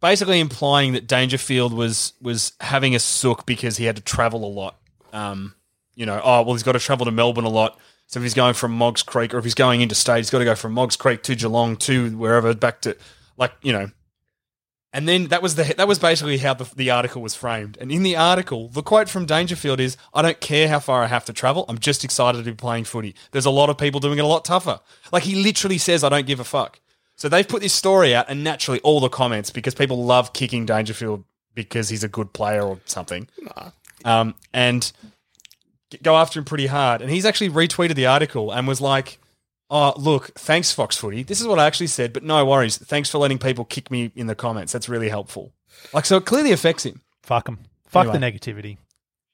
[0.00, 4.48] basically implying that Dangerfield was was having a sook because he had to travel a
[4.52, 4.76] lot.
[5.12, 5.54] Um,
[5.94, 7.78] you know, oh well, he's got to travel to Melbourne a lot.
[8.06, 10.44] So if he's going from Moggs Creek, or if he's going interstate, he's got to
[10.44, 12.96] go from Moggs Creek to Geelong to wherever, back to
[13.36, 13.90] like you know.
[14.92, 17.78] And then that was the that was basically how the, the article was framed.
[17.80, 21.06] And in the article, the quote from Dangerfield is, "I don't care how far I
[21.06, 21.64] have to travel.
[21.68, 23.14] I'm just excited to be playing footy.
[23.30, 24.80] There's a lot of people doing it a lot tougher."
[25.12, 26.80] Like he literally says, "I don't give a fuck."
[27.14, 30.66] So they've put this story out, and naturally, all the comments because people love kicking
[30.66, 31.22] Dangerfield
[31.54, 33.28] because he's a good player or something,
[34.04, 34.90] um, and
[36.02, 37.00] go after him pretty hard.
[37.00, 39.19] And he's actually retweeted the article and was like,
[39.70, 41.22] "Oh, look, thanks, Fox Footy.
[41.22, 42.76] This is what I actually said, but no worries.
[42.76, 44.72] Thanks for letting people kick me in the comments.
[44.72, 45.52] That's really helpful."
[45.94, 47.00] Like, so it clearly affects him.
[47.22, 47.58] Fuck him.
[47.86, 48.18] Fuck Anyway.
[48.18, 48.76] the negativity.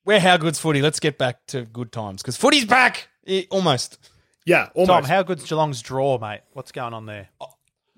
[0.05, 0.83] We're how good's footy.
[0.83, 3.09] Let's get back to good times because footy's back.
[3.27, 3.99] Eh, almost,
[4.45, 4.89] yeah, almost.
[4.89, 6.43] Tom, how good's Geelong's draw, mate?
[6.53, 7.29] What's going on there?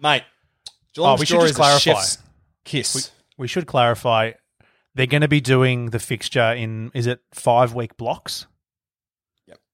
[0.00, 0.22] mate.
[0.94, 1.78] Geelong's Oh, we should draw just is a clarify.
[1.78, 2.18] chef's
[2.64, 3.10] Kiss.
[3.36, 4.32] We should clarify.
[4.94, 8.46] They're going to be doing the fixture in is it five week blocks?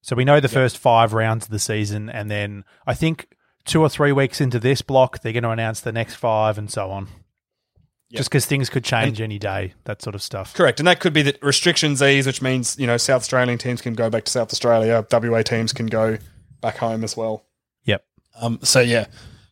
[0.04, 0.08] Yep.
[0.08, 3.80] So we know the first five rounds of the season, and then I think two
[3.80, 6.90] or three weeks into this block, they're going to announce the next five, and so
[6.90, 7.08] on.
[8.10, 8.18] Yep.
[8.18, 10.54] Just because things could change any day, that sort of stuff.
[10.54, 13.80] Correct, and that could be that restrictions ease, which means you know South Australian teams
[13.80, 16.18] can go back to South Australia, WA teams can go
[16.60, 17.46] back home as well.
[17.84, 18.04] Yep.
[18.40, 19.06] Um, so yeah,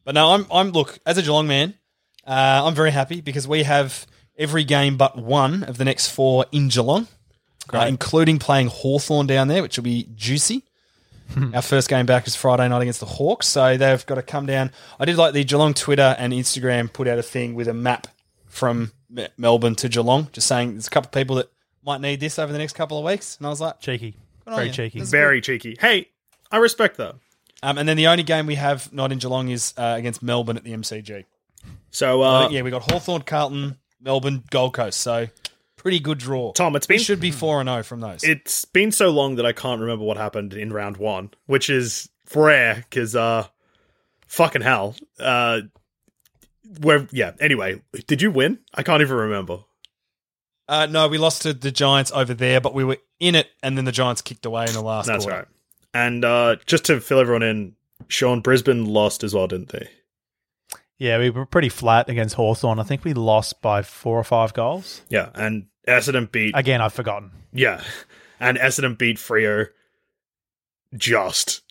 [0.04, 1.74] but no, I'm I'm look as a Geelong man,
[2.26, 6.46] uh, I'm very happy because we have every game but one of the next four
[6.52, 7.08] in Geelong,
[7.72, 10.64] uh, including playing Hawthorn down there, which will be juicy.
[11.54, 14.44] Our first game back is Friday night against the Hawks, so they've got to come
[14.44, 14.70] down.
[15.00, 18.06] I did like the Geelong Twitter and Instagram put out a thing with a map
[18.48, 21.50] from Me- Melbourne to Geelong, just saying there's a couple of people that
[21.82, 24.14] might need this over the next couple of weeks, and I was like, Cheeky.
[24.46, 24.72] on Very you.
[24.74, 24.98] cheeky.
[24.98, 25.76] This is Very cheeky.
[25.80, 26.10] Hey,
[26.50, 27.14] I respect that.
[27.62, 30.58] um, and then the only game we have not in Geelong is uh, against Melbourne
[30.58, 31.24] at the MCG.
[31.92, 35.00] So, uh, think, yeah, we got Hawthorn, Carlton, Melbourne, Gold Coast.
[35.00, 35.28] So
[35.82, 36.52] pretty good draw.
[36.52, 38.22] Tom, it's we been should be four and zero from those.
[38.22, 42.08] it's been so long that I can't remember what happened in round one, which is
[42.34, 43.46] rare because, uh,
[44.28, 44.94] fucking hell.
[45.18, 45.62] Uh,
[46.80, 48.58] where, yeah, anyway, did you win?
[48.72, 49.58] I can't even remember.
[50.68, 53.76] uh, no, we lost to the Giants over there, but we were in it, and
[53.76, 55.06] then the Giants kicked away in the last.
[55.06, 55.40] That's quarter.
[55.40, 55.48] right.
[55.92, 57.74] And uh, just to fill everyone in,
[58.08, 59.88] Sean, Brisbane lost as well, didn't they?
[60.98, 62.78] Yeah, we were pretty flat against Hawthorn.
[62.78, 65.02] I think we lost by four or five goals.
[65.08, 67.30] Yeah, and Essendon beat Again, I've forgotten.
[67.52, 67.82] yeah,
[68.40, 69.68] and Essendon beat Freo
[70.96, 71.62] just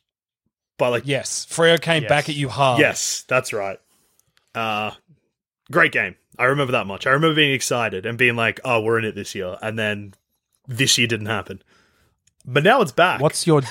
[0.78, 2.10] by like Yes, Freo came Yes.
[2.10, 2.80] back at you hard.
[2.80, 3.80] Yes, that's right.
[4.56, 4.92] Uh
[5.72, 6.16] great game.
[6.38, 7.06] I remember that much.
[7.06, 10.14] I remember being excited and being like, "Oh, we're in it this year," and then
[10.68, 11.62] this year didn't happen.
[12.46, 13.22] But now it's back.
[13.22, 13.62] What's your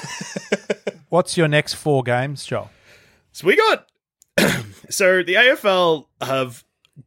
[1.09, 2.71] What's your next four games, Joel?
[3.33, 3.87] So we got
[4.89, 6.65] so the AFL have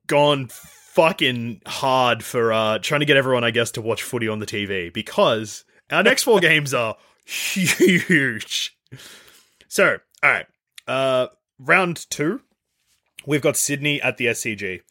[0.07, 0.49] gone
[0.93, 4.45] fucking hard for uh trying to get everyone, I guess, to watch footy on the
[4.45, 8.77] TV because our next four games are huge.
[9.67, 10.45] So, all right.
[10.87, 11.27] Uh
[11.59, 12.41] round 2,
[13.25, 14.81] we've got Sydney at the SCG.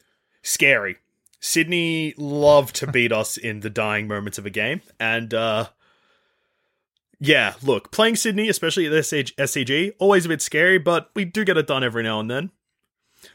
[0.43, 0.97] Scary.
[1.39, 5.69] Sydney love to beat us in the dying moments of a game and uh
[7.25, 11.25] yeah, look, playing Sydney, especially at the SC- SCG, always a bit scary, but we
[11.25, 12.51] do get it done every now and then.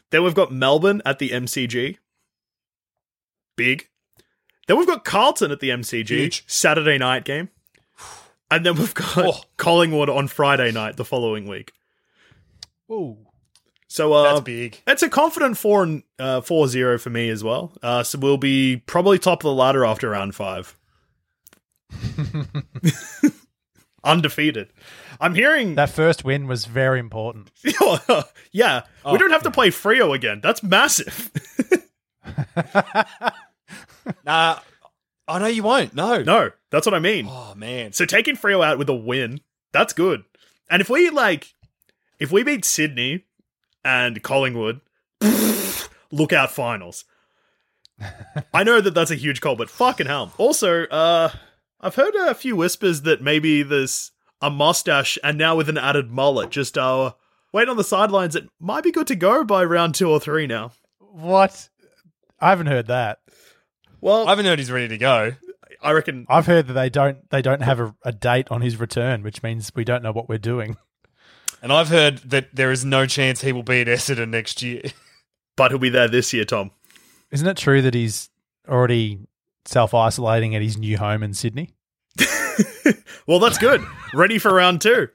[0.09, 1.97] Then we've got Melbourne at the MCG.
[3.57, 3.89] Big.
[4.67, 6.07] Then we've got Carlton at the MCG.
[6.07, 6.43] Huge.
[6.47, 7.49] Saturday night game.
[8.49, 9.41] And then we've got Oh.
[9.57, 11.73] Collingwood on Friday night the following week.
[12.89, 13.17] Ooh.
[13.89, 14.81] So uh, That's big.
[14.87, 17.73] it's a confident 4 and uh, 4-0 for me as well.
[17.81, 20.77] Uh, so we'll be probably top of the ladder after round 5.
[24.03, 24.71] Undefeated.
[25.19, 27.49] I'm hearing That first win was very important.
[28.51, 30.39] yeah, we Oh, don't have to play Freo again.
[30.41, 31.31] That's massive.
[34.25, 34.59] Nah,
[35.27, 35.93] I know you won't.
[35.93, 36.21] No.
[36.21, 37.27] no, that's what I mean.
[37.29, 37.93] Oh man.
[37.93, 39.41] So taking Freo out with a win,
[39.71, 40.23] that's good.
[40.69, 41.53] And if we like,
[42.19, 43.25] if we beat Sydney
[43.83, 44.81] and Collingwood,
[46.11, 47.05] look out finals.
[48.53, 50.31] I know that that's a huge call, but fucking hell.
[50.37, 51.29] Also, uh,
[51.81, 56.11] I've heard a few whispers that maybe there's a mustache and now with an added
[56.11, 57.13] mullet, just uh,
[57.51, 58.35] wait on the sidelines.
[58.35, 60.71] It might be good to go by round two or three now.
[60.99, 61.69] What?
[62.39, 63.19] I haven't heard that.
[64.01, 65.33] Well, I haven't heard he's ready to go.
[65.81, 68.77] I reckon I've heard that they don't they don't have a, a date on his
[68.79, 70.77] return, which means we don't know what we're doing.
[71.61, 74.81] And I've heard that there is no chance he will be at Essendon next year.
[75.55, 76.71] but he'll be there this year, Tom.
[77.31, 78.29] Isn't it true that he's
[78.67, 79.19] already
[79.65, 81.71] self isolating at his new home in Sydney?
[83.27, 83.83] Well, that's good.
[84.13, 85.09] Ready for round two.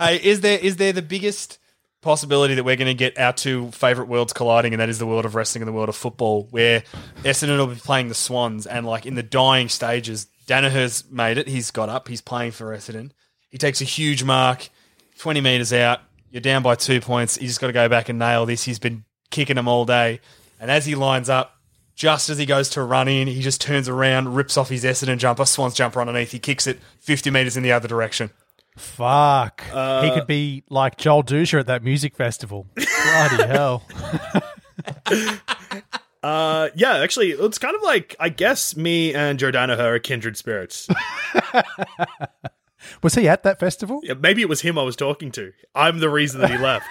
[0.00, 1.58] hey, is there is there the biggest
[2.00, 5.06] possibility that we're going to get our two favourite worlds colliding, and that is the
[5.06, 6.82] world of wrestling and the world of football, where
[7.24, 11.48] Essendon will be playing the Swans, and like in the dying stages, Daniher's made it.
[11.48, 12.08] He's got up.
[12.08, 13.10] He's playing for Essendon.
[13.50, 14.68] He takes a huge mark,
[15.18, 16.00] twenty metres out.
[16.30, 17.40] You're down by two points.
[17.40, 18.64] You just got to go back and nail this.
[18.64, 20.20] He's been kicking them all day,
[20.60, 21.54] and as he lines up.
[21.94, 25.18] Just as he goes to run in, he just turns around, rips off his Essendon
[25.18, 26.30] jumper, Swans jumper underneath.
[26.30, 28.30] He kicks it 50 metres in the other direction.
[28.78, 29.60] Fuck.
[29.62, 32.66] he could be like Joel Dusha at that music festival.
[32.74, 33.84] Bloody hell.
[36.22, 40.36] Uh, yeah, actually, it's kind of like I guess me and Joe Daniher are kindred
[40.36, 40.88] spirits.
[43.02, 44.00] Was he at that festival?
[44.02, 45.52] Yeah, Maybe it was him I was talking to.
[45.74, 46.86] I'm the reason that he left.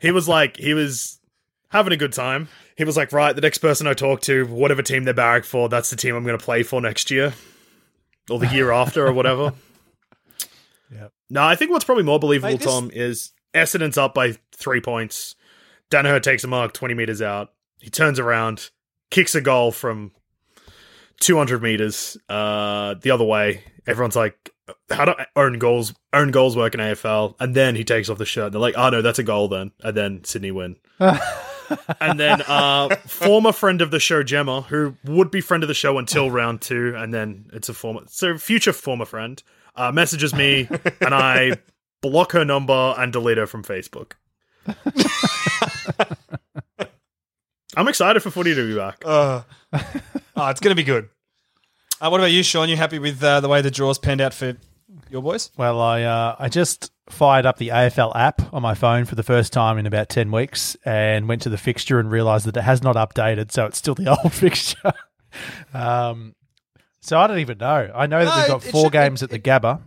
[0.00, 1.20] he was like, he was
[1.68, 2.48] having a good time.
[2.76, 5.68] He was like, right, the next person I talk to, whatever team they're barrack for,
[5.68, 7.34] that's the team I'm going to play for next year,
[8.30, 9.52] or the year after, or whatever.
[11.32, 14.82] No, I think what's probably more believable, Mate, this- Tom, is Essendon's up by three
[14.82, 15.34] points.
[15.90, 17.52] Daniher takes a mark 20 meters out.
[17.80, 18.68] He turns around,
[19.10, 20.12] kicks a goal from
[21.20, 23.64] 200 meters uh, the other way.
[23.86, 24.50] Everyone's like,
[24.90, 27.34] how do own goals own goals work in AFL?
[27.40, 28.52] And then he takes off the shirt.
[28.52, 29.72] They're like, oh no, that's a goal then.
[29.82, 30.76] And then Sydney win.
[31.00, 35.74] and then uh, former friend of the show, Gemma, who would be friend of the
[35.74, 39.42] show until round two, and then it's a former, so future former friend,
[39.74, 40.68] uh, messages me,
[41.00, 41.56] and I
[42.00, 44.12] block her number and delete her from Facebook.
[47.76, 49.02] I'm excited for footy to be back.
[49.04, 51.08] Uh, oh, it's going to be good.
[52.00, 52.68] Uh, what about you, Sean?
[52.68, 54.56] You happy with uh, the way the draws panned out for
[55.08, 55.50] your boys?
[55.56, 59.22] Well, I uh, I just fired up the AFL app on my phone for the
[59.22, 62.62] first time in about 10 weeks and went to the fixture and realized that it
[62.62, 64.92] has not updated, so it's still the old fixture.
[65.72, 66.34] um,
[67.02, 67.90] so I don't even know.
[67.94, 69.80] I know that No, we've got it four should be- games at the Gabba.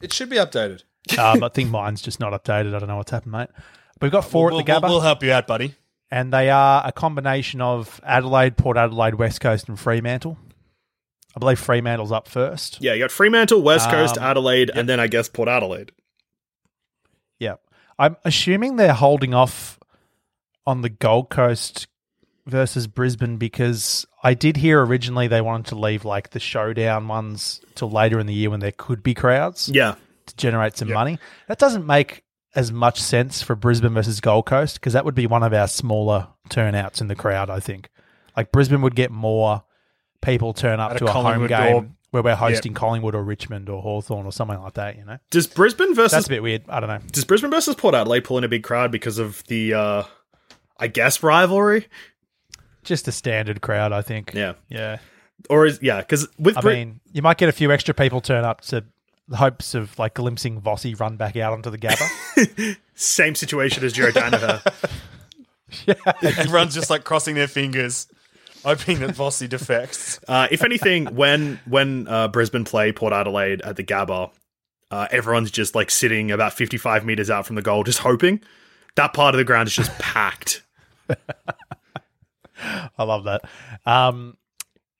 [0.00, 0.84] It should be updated.
[1.18, 2.74] Um, I think mine's just not updated.
[2.74, 3.48] I don't know what's happened, mate.
[3.98, 5.74] But we've got four we'll, at the Gabba, We'll, we'll help you out, buddy.
[6.10, 10.38] and they are a combination of Adelaide, Port Adelaide, West Coast, and Fremantle.
[11.36, 12.78] I believe Fremantle's up first.
[12.80, 15.92] Yeah, you got Fremantle, West Coast, Um, Adelaide, and then I guess Port Adelaide.
[17.38, 17.56] Yeah.
[17.98, 19.78] I'm assuming they're holding off
[20.66, 21.86] on the Gold Coast
[22.48, 27.60] versus Brisbane because I did hear originally they wanted to leave like the showdown ones
[27.74, 29.94] till later in the year when there could be crowds Yeah,
[30.26, 31.18] to generate some money.
[31.46, 35.26] That doesn't make as much sense for Brisbane versus Gold Coast because that would be
[35.26, 37.90] one of our smaller turnouts in the crowd, I think.
[38.36, 39.62] Like Brisbane would get more
[40.22, 43.68] people turn up At to a, home game or- where we're hosting Collingwood or Richmond
[43.68, 44.96] or Hawthorn or something like that.
[44.96, 46.12] You know, Does Brisbane versus.
[46.12, 46.62] that's a bit weird.
[46.68, 47.00] I don't know.
[47.12, 50.02] does Brisbane versus Port Adelaide pull in a big crowd because of the uh
[50.78, 51.86] I guess rivalry?
[52.84, 54.32] Just a standard crowd, I think.
[54.34, 54.54] Yeah.
[54.68, 54.98] yeah.
[55.50, 58.20] Or is yeah, because with I Bri- mean, you might get a few extra people
[58.20, 58.84] turn up to
[59.28, 62.76] the hopes of like glimpsing Vossi run back out onto the Gabba.
[62.94, 64.60] same situation as Jared Daniher.
[66.22, 68.08] Everyone's just like crossing their fingers,
[68.64, 70.18] hoping that Vossi defects.
[70.26, 74.30] Uh, if anything, when when uh, Brisbane play Port Adelaide at the Gabba,
[74.90, 78.40] uh, everyone's just like sitting about 55 meters out from the goal, just hoping.
[78.96, 80.64] That part of the ground is just packed.
[82.98, 83.42] I love that.
[83.86, 84.36] Um,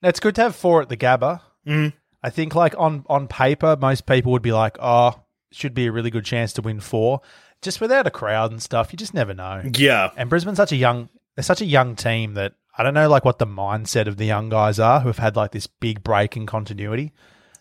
[0.03, 1.41] it's good to have four at the Gabba.
[1.67, 1.93] Mhm.
[2.23, 5.15] I think, like on on paper, most people would be like, "Oh,
[5.53, 7.21] should be a really good chance to win four.
[7.63, 9.63] Just without a crowd and stuff, you just never know.
[9.75, 13.09] Yeah, And Brisbane's such a young, they're such a young team that I don't know,
[13.09, 16.05] like what the mindset of the young guys are who have had like this big
[16.05, 17.13] break in continuity.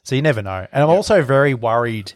[0.04, 0.68] So you never know.
[0.72, 2.14] And I'm also very worried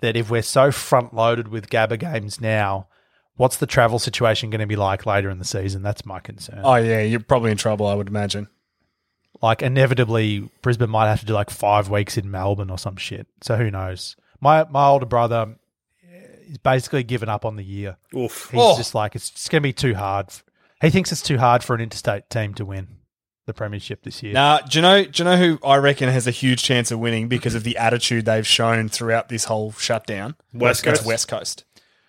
[0.00, 2.88] that if we're so front loaded with Gabba games now,
[3.36, 5.82] what's the travel situation going to be like later in the season?
[5.82, 6.60] That's my concern.
[6.64, 7.86] Oh yeah, you're probably in trouble.
[7.86, 8.48] I would imagine.
[9.42, 13.26] like inevitably Brisbane might have to do like five weeks in Melbourne or some shit.
[13.42, 14.16] So who knows?
[14.40, 15.56] My my older brother
[16.10, 16.16] eh,
[16.48, 17.96] is basically given up on the year.
[18.14, 18.48] oof.
[18.50, 18.76] He's Oh.
[18.76, 20.28] just like it's just going to be too hard.
[20.80, 22.88] He thinks it's too hard for an interstate team to win
[23.46, 24.34] the premiership this year.
[24.34, 25.04] Now, do you know?
[25.04, 27.76] Do you know who I reckon has a huge chance of winning because of the
[27.78, 30.34] attitude they've shown throughout this whole shutdown?
[30.52, 31.06] West It's Coast?
[31.06, 31.64] West Coast.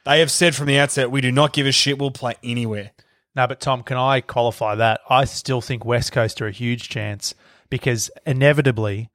[0.08, 2.00] They have said from the outset, we do not give a shit.
[2.00, 2.92] We'll play anywhere.
[3.36, 5.02] No, but Tom, can I qualify that?
[5.10, 7.36] I still think West Coast are a huge chance
[7.70, 9.10] because inevitably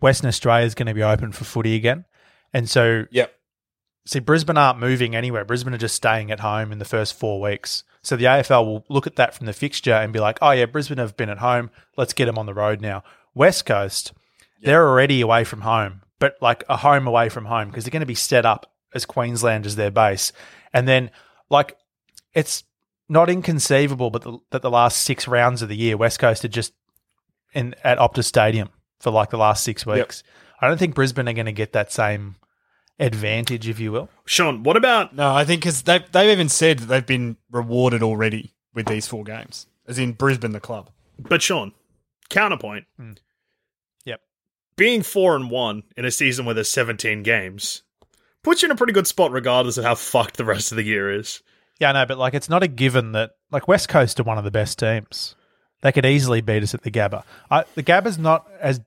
[0.00, 2.04] Western Australia is going to be open for footy again.
[2.52, 3.34] And so Yep.
[4.06, 5.44] See, Brisbane aren't moving anywhere.
[5.44, 7.84] Brisbane are just staying at home in the first four weeks.
[8.02, 10.66] So the AFL will look at that from the fixture and be like, oh, yeah,
[10.66, 11.70] Brisbane have been at home.
[11.96, 13.04] Let's get them on the road now.
[13.34, 14.12] West Coast,
[14.62, 18.00] they're already away from home, but like a home away from home because they're going
[18.00, 20.32] to be set up as Queensland as their base.
[20.72, 21.10] And then,
[21.48, 21.76] like,
[22.34, 22.64] it's
[23.08, 26.48] not inconceivable, but the, that the last six rounds of the year, West Coast are
[26.48, 26.72] just
[27.52, 30.22] in at Optus Stadium for like the last six weeks.
[30.60, 32.36] I don't think Brisbane are going to get that same
[32.98, 34.08] advantage, if you will.
[34.26, 38.02] Sean, what about No, I think because they've, they've even said that they've been rewarded
[38.02, 40.90] already with these four games, as in Brisbane, the club.
[41.18, 41.72] but Sean?
[42.28, 42.84] Counterpoint.
[44.04, 44.20] Yep.
[44.76, 47.82] Being four and one in a season where there's 17 games
[48.42, 50.84] puts you in a pretty good spot, regardless of how fucked the rest of the
[50.84, 51.42] year is.
[51.78, 54.38] Yeah, I know, but like it's not a given that like West Coast are one
[54.38, 55.34] of the best teams.
[55.82, 57.22] They could easily beat us at the Gabba.
[57.50, 58.80] I, the Gabba's not as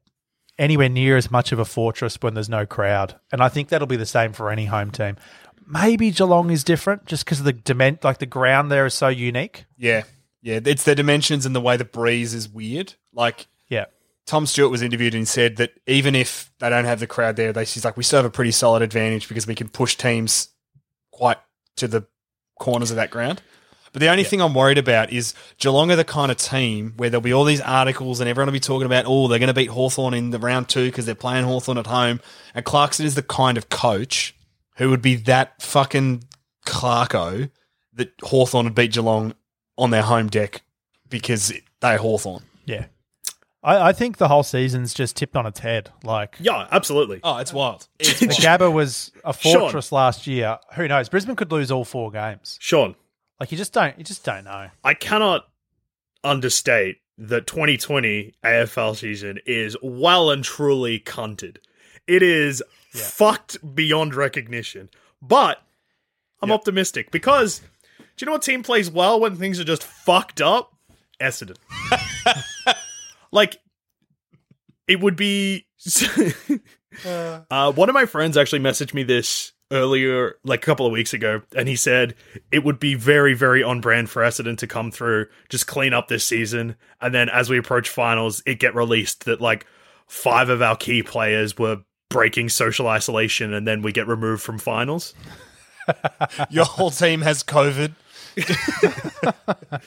[0.59, 3.87] anywhere near as much of a fortress when there's no crowd, and I think that'll
[3.87, 5.17] be the same for any home team.
[5.65, 9.07] Maybe Geelong is different just because of the dimen- like the ground there is so
[9.07, 9.65] unique.
[9.77, 10.03] Yeah.
[10.41, 10.59] Yeah.
[10.65, 12.93] It's the dimensions and the way the breeze is weird.
[13.13, 13.85] Like, Yeah,
[14.25, 17.35] Tom Stewart was interviewed and he said that even if they don't have the crowd
[17.35, 19.95] there, they she's like we still have a pretty solid advantage because we can push
[19.95, 20.49] teams
[21.11, 21.37] quite
[21.77, 22.05] to the
[22.59, 23.41] corners of that ground.
[23.91, 27.11] But the only thing I'm worried about is Geelong are the kind of team where
[27.11, 29.53] there'll be all these articles and everyone will be talking about, oh, they're going to
[29.53, 32.19] beat Hawthorn in the round two because they're playing Hawthorn at home.
[32.55, 34.35] And Clarkson is the kind of coach
[34.77, 36.23] who would be that fucking
[36.65, 37.51] Clarko
[37.93, 39.35] that Hawthorn would beat Geelong
[39.77, 40.63] on their home deck
[41.07, 42.41] because they're Hawthorn.
[42.65, 42.85] yeah.
[43.63, 45.89] I, I think the whole season's just tipped on its head.
[46.03, 47.19] Like Yeah, absolutely.
[47.23, 47.87] Oh, it's wild.
[47.99, 49.59] It's the Gabba was a Sean.
[49.59, 50.59] fortress last year.
[50.75, 51.09] Who knows?
[51.09, 52.57] Brisbane could lose all four games.
[52.59, 52.95] Sean,
[53.39, 53.97] Like you just don't.
[53.97, 54.69] You just don't know.
[54.83, 55.47] I cannot
[56.23, 61.57] understate that 2020 AFL season is well and truly cunted.
[62.07, 64.89] It is fucked beyond recognition.
[65.21, 65.61] But
[66.41, 67.59] I'm optimistic because
[67.99, 70.73] do you know what team plays well when things are just fucked up?
[71.21, 71.55] Essendon.
[73.33, 73.57] like
[74.87, 75.65] it would be
[77.05, 81.13] uh, one of my friends actually messaged me this earlier like a couple of weeks
[81.13, 82.13] ago and he said
[82.51, 86.07] it would be very very on brand for Essendon to come through just clean up
[86.07, 89.65] this season and then as we approach finals it get released that like
[90.07, 94.59] five of our key players were breaking social isolation and then we get removed from
[94.59, 95.15] finals
[96.49, 97.93] Your whole team has COVID.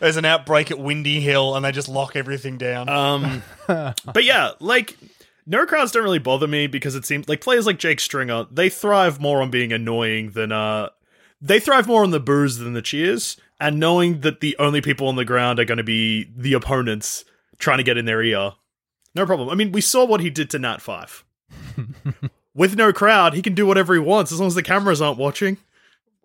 [0.00, 2.88] There's an outbreak at Windy Hill, and they just lock everything down.
[2.88, 4.96] Um, but yeah, like
[5.46, 8.68] no crowds don't really bother me because it seems like players like Jake Stringer they
[8.68, 10.88] thrive more on being annoying than uh
[11.40, 15.08] they thrive more on the boos than the cheers and knowing that the only people
[15.08, 17.24] on the ground are going to be the opponents
[17.58, 18.52] trying to get in their ear.
[19.14, 19.48] No problem.
[19.48, 21.22] I mean, we saw what he did to Nat Fyfe.
[22.54, 25.18] With no crowd, he can do whatever he wants as long as the cameras aren't
[25.18, 25.58] watching.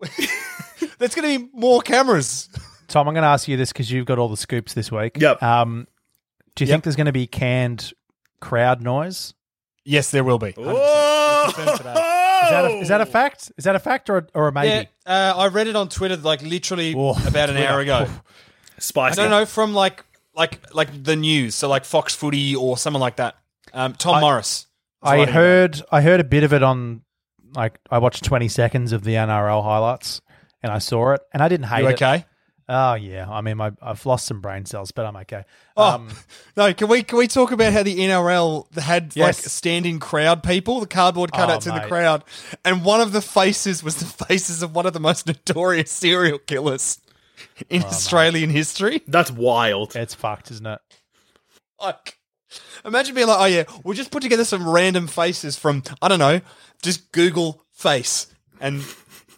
[0.98, 2.48] There's going to be more cameras.
[2.92, 5.16] Tom, I'm going to ask you this because you've got all the scoops this week.
[5.18, 5.42] Yep.
[5.42, 5.86] Um,
[6.54, 6.74] do you Yep.
[6.74, 7.92] think there's going to be canned
[8.40, 9.32] crowd noise?
[9.84, 10.52] Yes, there will be.
[10.52, 10.56] 100%.
[10.64, 11.42] Whoa!
[11.46, 11.90] It's confirmed today.
[11.90, 13.52] Is that a, is that a fact?
[13.56, 14.88] Is that a fact or, or a maybe?
[15.06, 18.04] Yeah, uh, I read it on Twitter like literally Oh, about an hour Twitter.
[18.04, 18.10] ago.
[18.12, 19.16] I Spicy.
[19.16, 23.16] don't know from like like like the news, so like Fox Footy or someone like
[23.16, 23.36] that.
[23.72, 24.66] Um, Tom Morris.
[25.02, 27.02] I writing about heard I heard a bit of it on
[27.54, 30.20] like I watched 20 seconds of the NRL highlights
[30.62, 31.94] and I saw it and I didn't hate You it.
[31.94, 32.24] okay?
[32.68, 35.44] Oh yeah, I mean my, I've lost some brain cells, but I'm okay.
[35.76, 36.08] Oh Um,
[36.56, 36.72] no!
[36.72, 39.26] Can we can we talk about how the NRL had Yes.
[39.26, 42.24] like standing crowd people, the cardboard cutouts in the crowd,
[42.64, 46.38] and one of the faces was the faces of one of the most notorious serial
[46.38, 47.00] killers
[47.68, 49.02] in Australian history.
[49.08, 49.96] That's wild.
[49.96, 50.80] it's fucked, isn't it?
[51.80, 52.16] Like,
[52.84, 56.18] imagine being like, oh yeah, we'll just put together some random faces from I don't
[56.20, 56.40] know,
[56.82, 58.28] just Google face,
[58.60, 58.84] and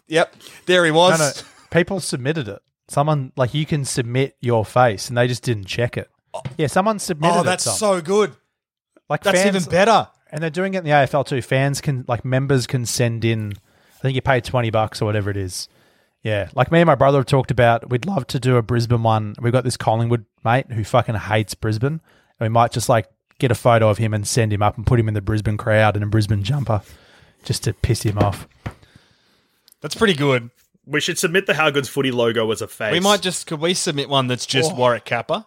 [0.07, 0.35] yep,
[0.67, 1.19] there he was.
[1.19, 1.31] No, no.
[1.71, 2.61] People submitted it.
[2.87, 6.09] Someone like you can submit your face, and they just didn't check it.
[6.57, 7.73] Yeah, someone submitted Oh, that's Tom.
[7.75, 8.35] so good.
[9.09, 10.07] like That's fans, even better.
[10.31, 11.41] And they're doing it in the AFL too.
[11.41, 13.53] Fans can like members can send in.
[13.97, 15.67] I think you pay twenty bucks or whatever it is.
[16.23, 17.89] Yeah, like me and my brother have talked about.
[17.89, 19.35] We'd love to do a Brisbane one.
[19.39, 22.01] We've got this Collingwood mate who fucking hates Brisbane.
[22.39, 23.07] And we might just like
[23.39, 25.57] get a photo of him and send him up and put him in the Brisbane
[25.57, 26.81] crowd in a Brisbane jumper,
[27.43, 28.47] just to piss him off.
[29.81, 30.49] That's pretty good.
[30.87, 32.91] We should submit the How Good's Footy logo as a face.
[32.91, 34.75] We might just could we submit one that's just Oh.
[34.75, 35.45] Warwick Capper?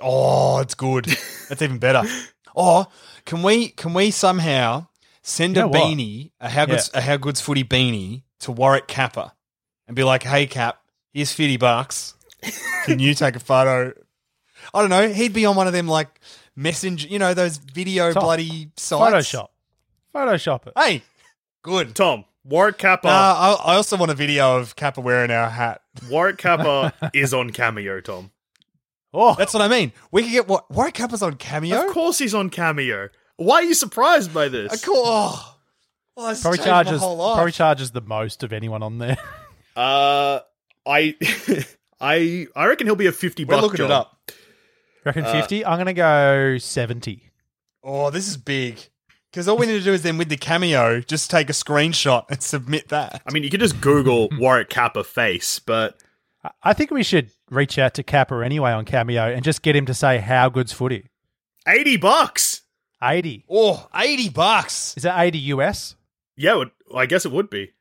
[0.00, 1.04] Oh, it's good.
[1.48, 2.02] That's even better.
[2.54, 2.86] Or
[3.24, 4.88] can we can we somehow
[5.22, 5.80] send You a what?
[5.80, 9.32] beanie, a how good's a how good's footy beanie to Warwick Capper
[9.86, 10.78] and be like, hey Cap,
[11.12, 12.14] here's fifty bucks.
[12.84, 13.92] Can you take a photo?
[14.74, 15.08] I don't know.
[15.08, 16.20] He'd be on one of them like
[16.54, 19.30] messenger, you know, those video bloody sites.
[19.32, 19.48] Photoshop,
[20.14, 20.72] Photoshop it.
[20.76, 21.02] Hey,
[21.62, 21.94] good.
[21.94, 23.08] Tom Warwick Capper.
[23.08, 25.82] Nah, I, I also want a video of Capper wearing our hat.
[26.08, 28.00] Warwick Capper is on Cameo.
[28.00, 28.30] Tom.
[29.12, 29.92] Oh, That's what I mean.
[30.10, 31.86] We could get what Warwick Capper's on Cameo.
[31.88, 33.08] Of course he's on Cameo.
[33.36, 34.72] Why are you surprised by this?
[34.72, 35.06] Of course.
[35.08, 35.56] Oh,
[36.16, 39.16] well, probably charges probably charges the most of anyone on there.
[39.76, 40.40] Uh,
[40.86, 41.14] I,
[42.00, 43.44] I, I reckon he'll be a fifty.
[43.44, 43.90] We're buck looking job.
[43.90, 44.18] it up.
[45.04, 45.66] Reckon Uh, fifty?
[45.66, 47.30] I'm gonna go seventy.
[47.84, 48.78] Oh, this is big.
[49.36, 52.24] Because all we need to do is then with the cameo, just take a screenshot
[52.30, 53.20] and submit that.
[53.26, 56.00] I mean, you could just Google Warwick Capper face, but
[56.42, 59.76] I- I think we should reach out to Capper anyway on Cameo and just get
[59.76, 61.10] him to say how good's footy.
[61.68, 62.62] eighty bucks.
[63.04, 63.44] Eighty.
[63.50, 64.94] Oh, 80 bucks.
[64.96, 65.96] Is that eighty US?
[66.34, 67.72] Yeah, it would, I guess it would be.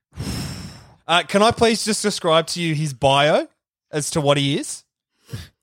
[1.08, 3.47] Uh, can I please just describe to you his bio
[3.93, 4.84] as to what he is?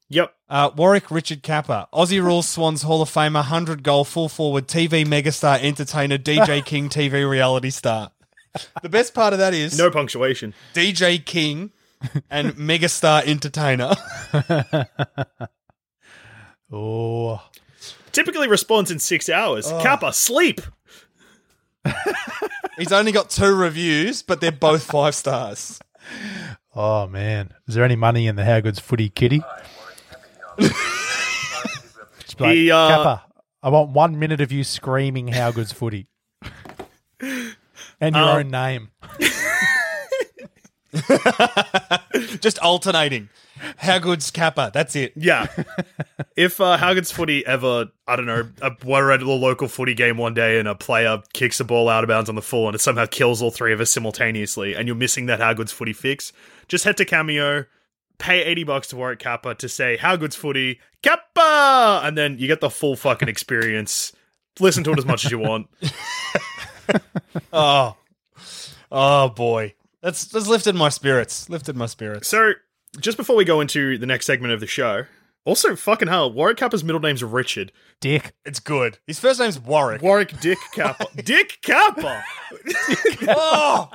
[0.09, 0.33] Yep.
[0.53, 5.03] Uh, Warwick Richard Capper, Aussie Rules Swans Hall of Famer, 100 goal, full forward, TV
[5.07, 8.11] megastar, entertainer, DJ King, TV reality star.
[8.83, 10.53] The best part of that is No punctuation.
[10.75, 11.73] DJ King
[12.31, 13.95] and megastar entertainer.
[16.75, 17.43] Oh,
[18.13, 19.67] Typically responds in six hours.
[19.83, 20.61] Capper, sleep.
[22.79, 25.79] He's only got two reviews, but they're both five stars.
[26.75, 27.53] oh man.
[27.69, 29.43] Is there any money in the how good's footy kitty?
[30.59, 33.23] Just be like, He, uh, Capper,
[33.63, 36.07] I want one minute of you screaming how good's footy.
[38.01, 38.89] And your Um, own name.
[42.41, 43.29] Just alternating.
[43.77, 44.71] How good's Capper?
[44.75, 45.13] That's it.
[45.17, 45.47] Yeah.
[46.37, 49.95] if uh, How Good's Footy ever, I don't know, uh, we're at a local footy
[49.95, 52.67] game one day and a player kicks a ball out of bounds on the full
[52.67, 55.71] and it somehow kills all three of us simultaneously and you're missing that How Good's
[55.73, 56.33] Footy fix,
[56.67, 57.65] just head to Cameo,
[58.23, 61.41] pay 80 bucks to Warwick Capper to say How Good's Footy, Capper!
[62.07, 64.13] And then you get the full fucking experience.
[64.61, 65.69] Listen to it as much as you want.
[67.55, 67.97] Oh,
[68.91, 71.49] oh boy, that's that's lifted my spirits.
[71.49, 72.29] Lifted my spirits.
[72.29, 72.53] So,
[73.01, 75.05] just before we go into the next segment of the show,
[75.45, 77.73] also, fucking hell, Warwick Capper's middle name's Richard.
[78.01, 78.33] Dick.
[78.45, 78.99] It's good.
[79.07, 80.01] His first name's Warwick.
[80.01, 81.07] Warwick Dick Capper.
[81.23, 82.23] Dick Capper!
[83.29, 83.91] oh,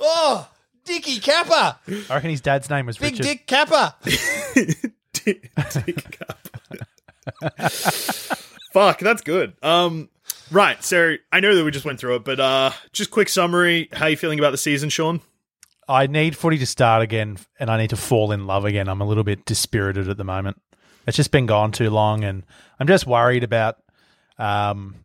[0.00, 0.48] oh,
[0.88, 3.22] Dicky Capper, I reckon his dad's name was Big Richard.
[3.22, 3.94] Dick Capper.
[5.12, 5.50] Dick,
[5.84, 7.68] Dick Capper.
[8.72, 9.52] Fuck, that's good.
[9.62, 10.08] Um,
[10.50, 10.82] right.
[10.82, 13.88] So I know that we just went through it, but uh, just quick summary.
[13.92, 15.20] How you feeling about the season, Sean?
[15.88, 18.88] I need footy to start again, and I need to fall in love again.
[18.88, 20.60] I'm a little bit dispirited at the moment.
[21.06, 22.44] It's just been gone too long, and
[22.80, 23.76] I'm just worried about.
[24.38, 24.96] Um,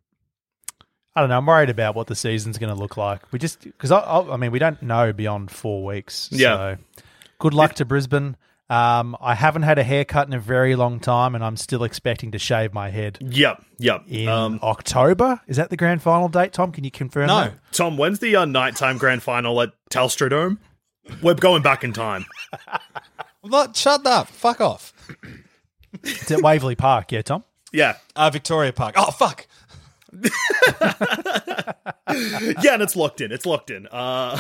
[1.15, 1.37] I don't know.
[1.37, 3.21] I'm worried about what the season's going to look like.
[3.31, 6.29] We just because I, I, I mean we don't know beyond four weeks.
[6.31, 6.75] Yeah.
[6.75, 6.77] So
[7.39, 8.35] good luck to Brisbane.
[8.69, 12.31] Um, I haven't had a haircut in a very long time, and I'm still expecting
[12.31, 14.03] to shave my head Yep, yep.
[14.07, 15.41] in Um, October.
[15.47, 16.71] Is that the grand final date, Tom?
[16.71, 17.27] Can you confirm?
[17.27, 17.53] No, that?
[17.73, 20.59] Tom, when's the uh, nighttime grand final at Telstra Dome?
[21.21, 22.25] We're going back in time.
[22.67, 23.75] I'm not.
[23.75, 24.29] Shut up.
[24.29, 24.93] Fuck off.
[26.01, 27.43] It's at Waverley Park, yeah, Tom.
[27.71, 28.95] Yeah, Uh, Victoria Park.
[28.97, 29.45] Oh fuck.
[32.63, 33.31] Yeah, and it's locked in.
[33.31, 33.87] It's locked in.
[33.87, 34.39] Uh,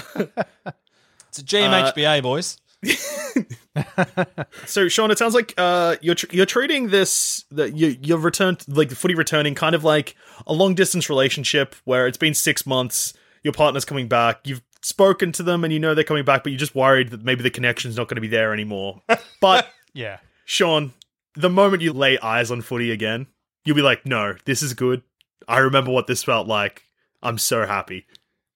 [1.29, 2.57] It's a GMHBA, boys.
[4.65, 8.63] so Sean, it sounds like uh, you're tr- you're treating this that you you're returned
[8.67, 10.15] like the footy returning kind of like
[10.45, 13.13] a long distance relationship where it's been six months.
[13.41, 14.41] Your partner's coming back.
[14.45, 17.23] You've spoken to them and you know they're coming back, but you're just worried that
[17.23, 19.01] maybe the connection's not going to be there anymore.
[19.41, 20.19] But Yeah.
[20.45, 20.93] Sean,
[21.35, 23.27] the moment you lay eyes on footy again,
[23.65, 25.01] you'll be like, no, this is good.
[25.47, 26.83] I remember what this felt like.
[27.21, 28.05] I'm so happy.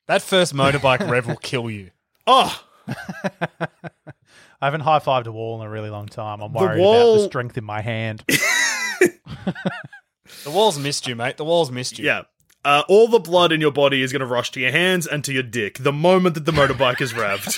[0.08, 1.92] That first motorbike rev will kill you.
[2.30, 6.42] Oh, I haven't high fived a wall in a really long time.
[6.42, 8.24] I'm The worried about the strength in my hand.
[10.44, 11.38] The walls missed you, mate.
[11.38, 12.06] The walls missed you.
[12.06, 12.24] yeah.
[12.66, 15.24] Uh, all the blood in your body is going to rush to your hands and
[15.24, 17.58] to your dick the moment that the motorbike is revved.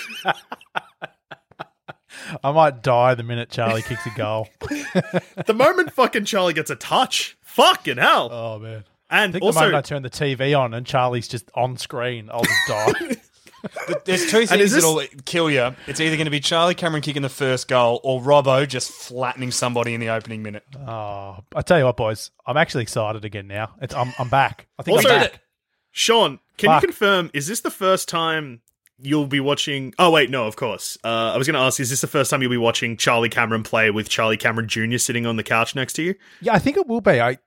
[2.44, 4.50] I might die the minute Charlie kicks a goal.
[4.60, 8.30] the moment fucking Charlie gets a touch, fucking hell.
[8.32, 8.84] Oh man.
[9.10, 11.78] And I think also, the moment I turn the TV on and Charlie's just on
[11.78, 12.94] screen, I'll just die.
[14.06, 15.76] There's two things this- that'll kill you.
[15.88, 19.52] It's either going to be Charlie Cameron kicking the first goal or Robbo just flattening
[19.52, 20.64] somebody in the opening minute.
[20.88, 23.76] oh, I tell you what, boys, I'm actually excited again now.
[23.82, 24.68] It's, I'm, I'm back.
[24.78, 25.42] I think Also, I'm back.
[25.92, 26.84] Sean, can Fuck.
[26.84, 28.62] you confirm, is this the first time
[28.98, 29.94] you'll be watching?
[30.00, 30.98] Oh, wait, no, of course.
[31.04, 33.28] Uh, I was going to ask, is this the first time you'll be watching Charlie
[33.30, 34.98] Cameron play with Charlie Cameron Jr.
[35.00, 36.16] sitting on the couch next to you?
[36.42, 37.20] Yeah, I think it will be.
[37.20, 37.40] I,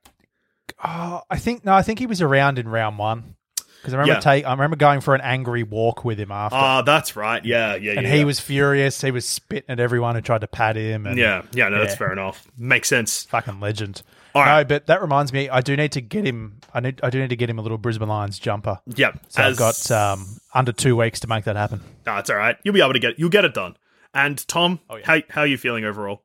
[0.83, 3.35] oh, I think no, I think he was around in round one
[3.81, 4.19] because I remember Yeah.
[4.21, 4.45] take.
[4.45, 7.43] I remember going for an angry walk with him after, Ah, that's right.
[7.43, 7.97] Yeah, yeah, yeah.
[7.99, 8.23] and he yeah.
[8.23, 9.01] was furious.
[9.01, 11.05] He was spitting at everyone who tried to pat him.
[11.05, 12.47] And Yeah, yeah, no, that's fair enough.
[12.57, 13.23] Makes sense.
[13.25, 14.01] fucking legend.
[14.35, 14.67] All no, right.
[14.67, 16.59] but that reminds me, I do need to get him.
[16.73, 16.99] I need.
[17.03, 18.79] I do need to get him a little Brisbane Lions jumper.
[18.87, 19.19] Yep.
[19.29, 21.81] So as- I've got um, under two weeks to make that happen.
[22.07, 22.57] No, it's all right.
[22.63, 23.77] You'll be able to get you'll get it done.
[24.15, 25.03] And Tom, Oh, yeah.
[25.05, 26.23] how how are you feeling overall?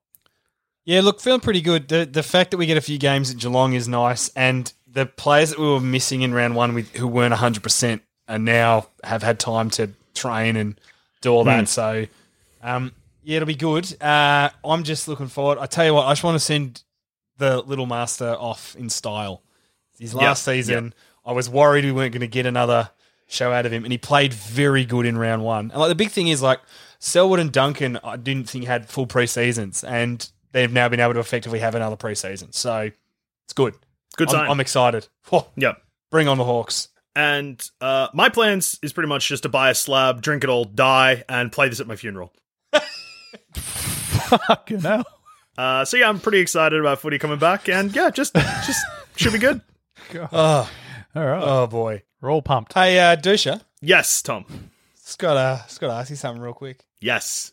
[0.88, 1.86] Yeah, look, feeling pretty good.
[1.88, 5.04] The the fact that we get a few games at Geelong is nice, and the
[5.04, 8.88] players that we were missing in round one with, who weren't hundred percent are now
[9.04, 10.80] have had time to train and
[11.20, 11.68] do all that.
[11.68, 12.06] So,
[12.62, 14.02] um, yeah, it'll be good.
[14.02, 15.58] Uh, I'm just looking forward.
[15.58, 16.82] I tell you what, I just want to send
[17.36, 19.42] the little master off in style.
[19.98, 20.94] His last Yeah, season,
[21.26, 22.88] I was worried we weren't going to get another
[23.26, 25.70] show out of him, and he played very good in round one.
[25.70, 26.60] And like the big thing is like
[26.98, 31.20] Selwood and Duncan, I didn't think had full preseasons, and they've now been able to
[31.20, 32.54] effectively have another preseason.
[32.54, 32.90] So
[33.44, 33.74] it's good.
[34.16, 34.50] Good I'm, sign.
[34.50, 35.06] I'm excited.
[35.28, 35.80] Whoa, Yep.
[36.10, 36.88] bring on the Hawks.
[37.16, 40.64] And uh, my plans is pretty much just to buy a slab, drink it all,
[40.64, 42.32] die, and play this at my funeral.
[43.54, 45.04] Fucking hell.
[45.56, 48.80] Uh, so yeah, I'm pretty excited about footy coming back, and yeah, just just
[49.16, 49.60] should be good.
[50.32, 50.70] Oh,
[51.14, 52.02] All right, oh boy.
[52.20, 52.72] we're all pumped.
[52.72, 54.46] Hey, uh, Dusha, Yes, Tom.
[55.04, 56.86] just gotta, just gotta ask you something real quick.
[57.00, 57.52] Yes.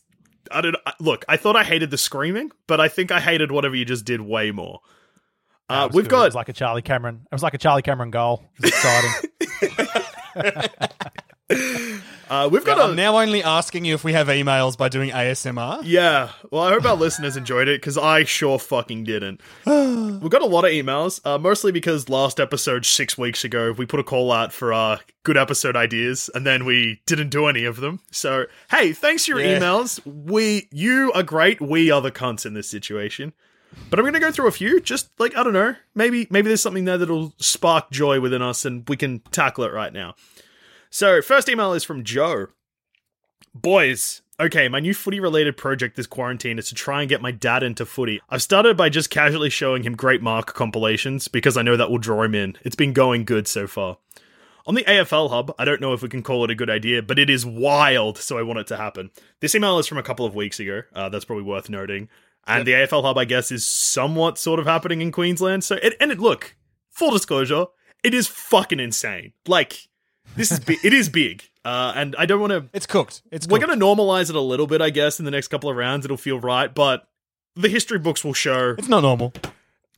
[0.51, 1.25] I don't look.
[1.27, 4.21] I thought I hated the screaming, but I think I hated whatever you just did
[4.21, 4.81] way more.
[5.69, 6.07] Uh, we've good.
[6.07, 7.21] It got was like a Charlie Cameron.
[7.31, 8.43] It was like a Charlie Cameron goal.
[8.57, 10.69] It was exciting.
[12.31, 15.81] Uh, we've got I'm now only asking you if we have emails by doing ASMR.
[15.83, 16.29] Yeah.
[16.49, 19.41] Well, I hope our listeners enjoyed it because I sure fucking didn't.
[19.65, 23.85] We've got a lot of emails, uh, mostly because last episode six weeks ago we
[23.85, 27.65] put a call out for uh, good episode ideas, and then we didn't do any
[27.65, 27.99] of them.
[28.11, 29.59] So hey, thanks for your Yeah.
[29.59, 29.99] emails.
[30.05, 31.59] We, you are great.
[31.59, 33.33] We are the cunts in this situation.
[33.89, 34.79] But I'm going to go through a few.
[34.79, 38.63] Just like I don't know, maybe maybe there's something there that'll spark joy within us,
[38.63, 40.15] and we can tackle it right now.
[40.93, 42.47] So first email is from Joe.
[43.55, 47.31] Boys, okay, my new footy related project this quarantine is to try and get my
[47.31, 48.19] dad into footy.
[48.29, 51.97] I've started by just casually showing him great mark compilations because I know that will
[51.97, 52.57] draw him in.
[52.63, 53.99] It's been going good so far.
[54.67, 57.01] On the AFL hub, I don't know if we can call it a good idea,
[57.01, 59.11] but it is wild, so I want it to happen.
[59.39, 60.81] This email is from a couple of weeks ago.
[60.93, 62.09] Uh, that's probably worth noting.
[62.45, 65.63] And the AFL hub, I guess, is somewhat sort of happening in Queensland.
[65.63, 66.57] So, it, and it, look,
[66.89, 67.67] full disclosure,
[68.03, 69.31] it is fucking insane.
[69.47, 69.87] Like,
[70.35, 70.79] this is big.
[70.83, 71.43] it is big.
[71.63, 73.21] Uh, and I don't want to It's cooked.
[73.31, 75.69] It's we're going to normalize it a little bit, I guess, in the next couple
[75.69, 76.05] of rounds.
[76.05, 77.07] It'll feel right, but
[77.55, 79.31] the history books will show It's not normal.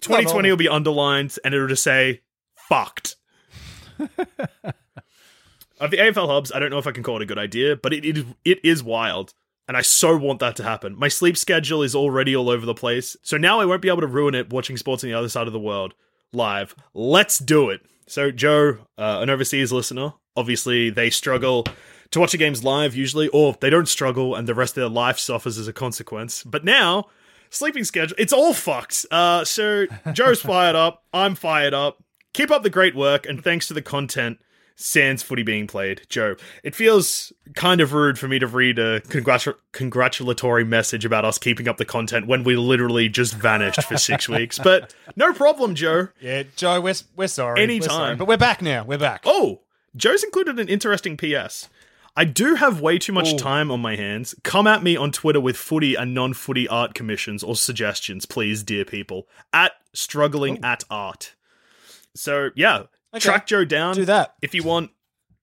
[0.01, 2.21] 2020 will be underlined and it'll just say
[2.55, 3.15] fucked.
[3.99, 7.77] of the AFL hubs, I don't know if I can call it a good idea,
[7.77, 9.33] but it, it is it is wild.
[9.65, 10.97] And I so want that to happen.
[10.97, 13.15] My sleep schedule is already all over the place.
[13.23, 15.47] So now I won't be able to ruin it watching sports on the other side
[15.47, 15.93] of the world
[16.33, 16.75] live.
[16.93, 17.85] Let's do it.
[18.07, 21.65] So, Joe, uh, an overseas listener, obviously they struggle
[22.11, 24.89] to watch the games live usually, or they don't struggle and the rest of their
[24.89, 26.43] life suffers as a consequence.
[26.43, 27.05] But now,
[27.49, 29.05] sleeping schedule, it's all fucked.
[29.11, 31.03] Uh, so, Joe's fired up.
[31.13, 32.03] I'm fired up.
[32.33, 34.39] Keep up the great work, and thanks to the content,
[34.75, 36.01] sans footy being played.
[36.09, 41.25] Joe, it feels kind of rude for me to read a congratu- congratulatory message about
[41.25, 44.57] us keeping up the content when we literally just vanished for six weeks.
[44.57, 46.07] But no problem, Joe.
[46.19, 47.61] Yeah, Joe, we're, we're sorry.
[47.61, 47.81] Anytime.
[47.89, 48.15] We're sorry.
[48.15, 48.83] But we're back now.
[48.83, 49.21] We're back.
[49.25, 49.61] Oh,
[49.95, 51.69] Joe's included an interesting PS.
[52.15, 53.37] I do have way too much Ooh.
[53.37, 54.35] time on my hands.
[54.43, 58.63] Come at me on Twitter with footy and non footy art commissions or suggestions, please,
[58.63, 59.27] dear people.
[59.51, 61.35] At struggling at art.
[62.15, 62.83] So yeah,
[63.17, 63.95] track Joe down.
[63.95, 64.35] Do that.
[64.41, 64.91] If you want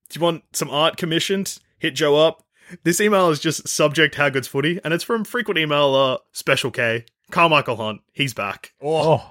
[0.09, 2.43] do you want some art commissioned, hit Joe up.
[2.83, 7.03] This email is just subject how good's footy, and it's from frequent emailer Special K.
[7.29, 8.01] Carmichael Hunt.
[8.13, 8.73] He's back.
[8.81, 9.29] Oh, oh.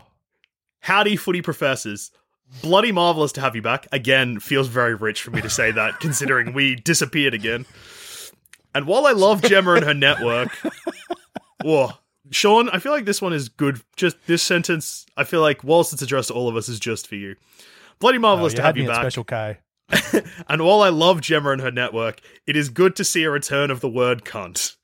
[0.80, 2.10] Howdy, footy professors.
[2.62, 3.86] Bloody marvelous to have you back.
[3.92, 7.66] Again, feels very rich for me to say that, considering we disappeared again.
[8.74, 10.50] And while I love Gemma and her network,
[11.62, 11.92] whoa,
[12.30, 13.80] Sean, I feel like this one is good.
[13.96, 17.06] Just this sentence, I feel like whilst it's addressed to all of us, is just
[17.06, 17.36] for you.
[17.98, 19.00] Bloody oh, marvelous oh, to have you back.
[19.00, 19.58] Special K.
[20.48, 23.70] And while I love Gemma and her network, it is good to see a return
[23.70, 24.76] of the word cunt.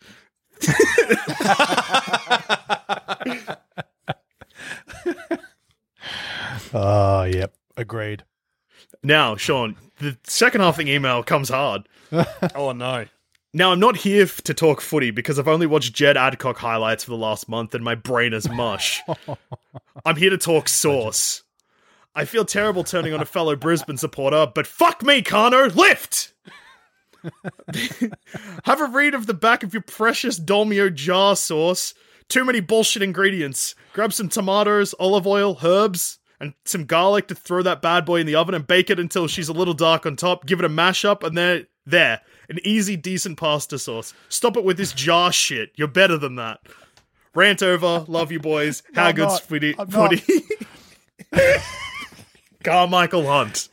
[6.74, 7.54] Oh, yep.
[7.76, 8.24] Agreed.
[9.02, 11.88] Now, Sean, the second half of the email comes hard.
[12.54, 13.06] Oh, no.
[13.52, 17.04] Now, I'm not here f- to talk footy because I've only watched Jed Adcock highlights
[17.04, 19.02] for the last month and my brain is mush.
[20.04, 21.42] I'm here to talk sauce.
[22.14, 26.32] I feel terrible turning on a fellow Brisbane supporter, but fuck me, Kano, lift!
[28.64, 31.92] Have a read of the back of your precious Dolmio jar sauce.
[32.28, 33.74] Too many bullshit ingredients.
[33.92, 38.26] Grab some tomatoes, olive oil, herbs, and some garlic to throw that bad boy in
[38.26, 40.46] the oven and bake it until she's a little dark on top.
[40.46, 44.12] Give it a mash up, and there, there, an easy, decent pasta sauce.
[44.28, 45.72] Stop it with this jar shit.
[45.76, 46.60] You're better than that.
[47.34, 48.04] Rant over.
[48.08, 48.82] Love you, boys.
[48.94, 49.74] How I'm good's footy?
[49.74, 50.22] Footy?
[52.64, 53.68] Carmichael Hunt.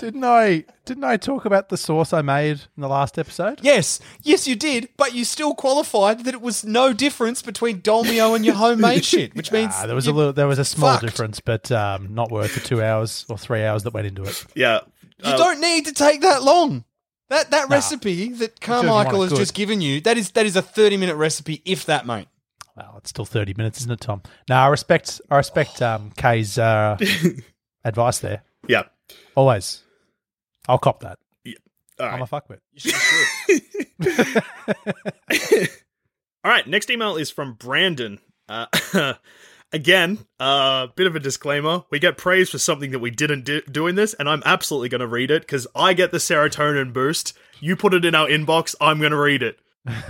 [0.00, 0.64] Didn't I?
[0.84, 3.60] Didn't I talk about the sauce I made in the last episode?
[3.62, 8.34] Yes, yes, you did, but you still qualified that it was no difference between Dolmio
[8.34, 10.94] and your homemade shit, which means Ah, there was a little, there was a small
[10.94, 11.04] fucked.
[11.04, 14.44] difference, but um, not worth the two hours or three hours that went into it.
[14.56, 14.80] Yeah.
[15.24, 16.84] You Uh, don't need to take that long.
[17.30, 19.38] That that recipe that Carmichael has good.
[19.38, 22.26] just given you that is that is a thirty minute recipe, if that, mate.
[22.76, 24.22] Well, it's still thirty minutes, isn't it, Tom?
[24.48, 26.98] No, I respect, I respect um, Kay's uh,
[27.84, 28.42] advice there.
[28.66, 28.82] yeah.
[29.36, 29.82] Always,
[30.68, 31.18] I'll cop that.
[32.00, 32.22] All I'm right.
[32.22, 32.58] a fuckwit.
[36.44, 38.18] All right, next email is from Brandon.
[38.48, 38.66] Uh,
[39.72, 41.84] again, a uh, bit of a disclaimer.
[41.90, 44.88] We get praise for something that we didn't do, do in this, and I'm absolutely
[44.88, 47.32] going to read it because I get the serotonin boost.
[47.60, 49.58] You put it in our inbox, I'm going to read it.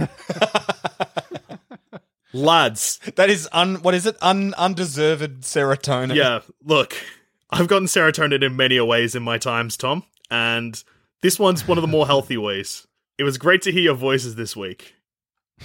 [2.32, 4.16] Lads, That is un what is it?
[4.20, 6.16] Un undeserved serotonin.
[6.16, 6.96] yeah, look,
[7.50, 10.02] I've gotten serotonin in many a ways in my times, Tom,
[10.34, 10.82] and
[11.22, 12.86] this one's one of the more healthy ways.
[13.18, 14.94] It was great to hear your voices this week.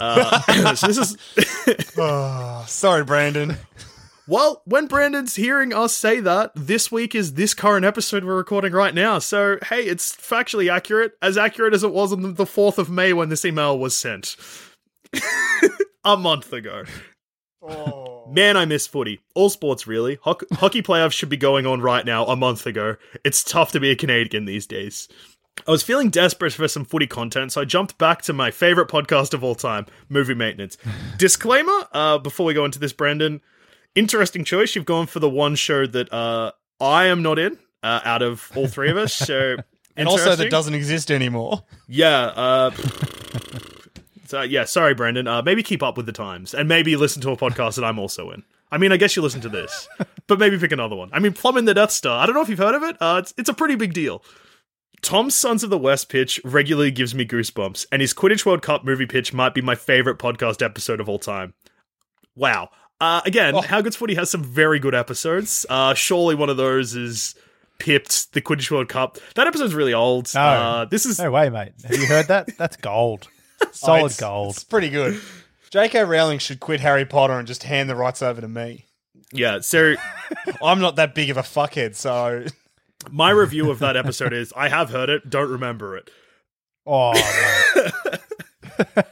[0.00, 3.56] Uh, so this is Oh, sorry, Brandon.
[4.26, 8.72] Well, when Brandon's hearing us say that, this week is this current episode we're recording
[8.72, 9.18] right now.
[9.18, 13.12] So, hey, it's factually accurate, as accurate as it was on the 4th of May
[13.12, 14.36] when this email was sent.
[16.04, 16.84] a month ago.
[18.30, 19.20] Man, I miss footy.
[19.34, 20.18] All sports, really.
[20.22, 22.96] Hoc- hockey playoffs should be going on right now, a month ago.
[23.24, 25.08] It's tough to be a Canadian these days.
[25.66, 28.88] I was feeling desperate for some footy content, so I jumped back to my favorite
[28.88, 30.78] podcast of all time, Movie Maintenance.
[31.18, 33.40] Disclaimer uh, before we go into this, Brandon.
[33.94, 34.76] Interesting choice.
[34.76, 38.52] You've gone for the one show that uh, I am not in uh, out of
[38.54, 39.12] all three of us.
[39.14, 39.56] So,
[39.96, 41.64] And also that doesn't exist anymore.
[41.88, 42.70] Yeah.
[44.28, 45.26] Uh, so yeah, sorry, Brandon.
[45.26, 47.98] Uh, maybe keep up with the times, and maybe listen to a podcast that I'm
[47.98, 48.42] also in.
[48.70, 49.88] I mean, I guess you listen to this,
[50.26, 51.10] but maybe pick another one.
[51.12, 52.22] I mean, plumbing the Death Star.
[52.22, 52.96] I don't know if you've heard of it.
[53.00, 54.22] Uh, it's it's a pretty big deal.
[55.00, 58.84] Tom's Sons of the West pitch regularly gives me goosebumps, and his Quidditch World Cup
[58.84, 61.54] movie pitch might be my favorite podcast episode of all time.
[62.34, 62.70] Wow.
[63.00, 65.64] Uh, again, How Good's Footy has some very good episodes.
[65.70, 67.36] Uh, surely one of those is
[67.78, 69.18] Pipped, the Quidditch World Cup.
[69.36, 70.34] That episode's really old.
[70.34, 70.40] No.
[70.40, 71.74] Uh, this is No way, mate.
[71.84, 72.56] Have you heard that?
[72.58, 73.28] That's gold.
[73.72, 74.54] Solid Oh, it's- gold.
[74.54, 75.20] It's pretty good.
[75.70, 76.04] J.K.
[76.04, 78.86] Rowling should quit Harry Potter and just hand the rights over to me.
[79.32, 79.60] yeah.
[79.60, 79.94] So
[80.62, 82.44] I'm not that big of a fuckhead, so
[83.10, 86.10] My review of that episode is I have heard it, don't remember it.
[86.86, 87.12] Oh,
[87.76, 88.12] no.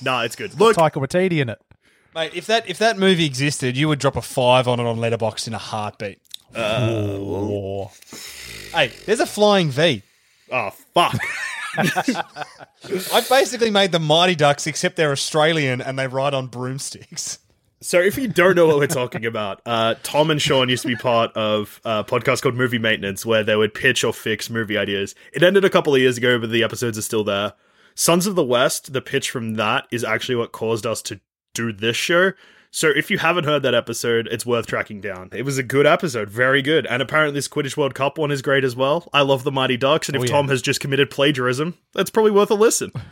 [0.00, 0.58] Nah, it's good.
[0.58, 1.58] Look, Taika Waititi in it.
[2.14, 4.96] mate, if that if that movie existed, you would drop a five on it on
[4.98, 6.20] Letterboxd in a heartbeat.
[6.54, 7.90] Oh.
[8.72, 10.02] Hey, there's a flying V.
[10.50, 11.16] oh fuck.
[11.76, 17.38] I basically made the Mighty Ducks, except they're Australian and they ride on broomsticks.
[17.80, 20.88] So if you don't know what we're talking about, uh, Tom and Sean used to
[20.88, 24.78] be part of a podcast called Movie Maintenance where they would pitch or fix movie
[24.78, 25.16] ideas.
[25.32, 27.54] It ended a couple of years ago, but the episodes are still there.
[27.96, 31.20] Sons of the West, the pitch from that is actually what caused us to
[31.54, 32.32] do this show.
[32.74, 35.28] So if you haven't heard that episode, it's worth tracking down.
[35.32, 36.86] It was a good episode, very good.
[36.86, 39.10] And apparently this Quidditch World Cup one is great as well.
[39.12, 40.30] I love the Mighty Ducks, and if Oh, yeah.
[40.32, 42.90] Tom has just committed plagiarism, that's probably worth a listen.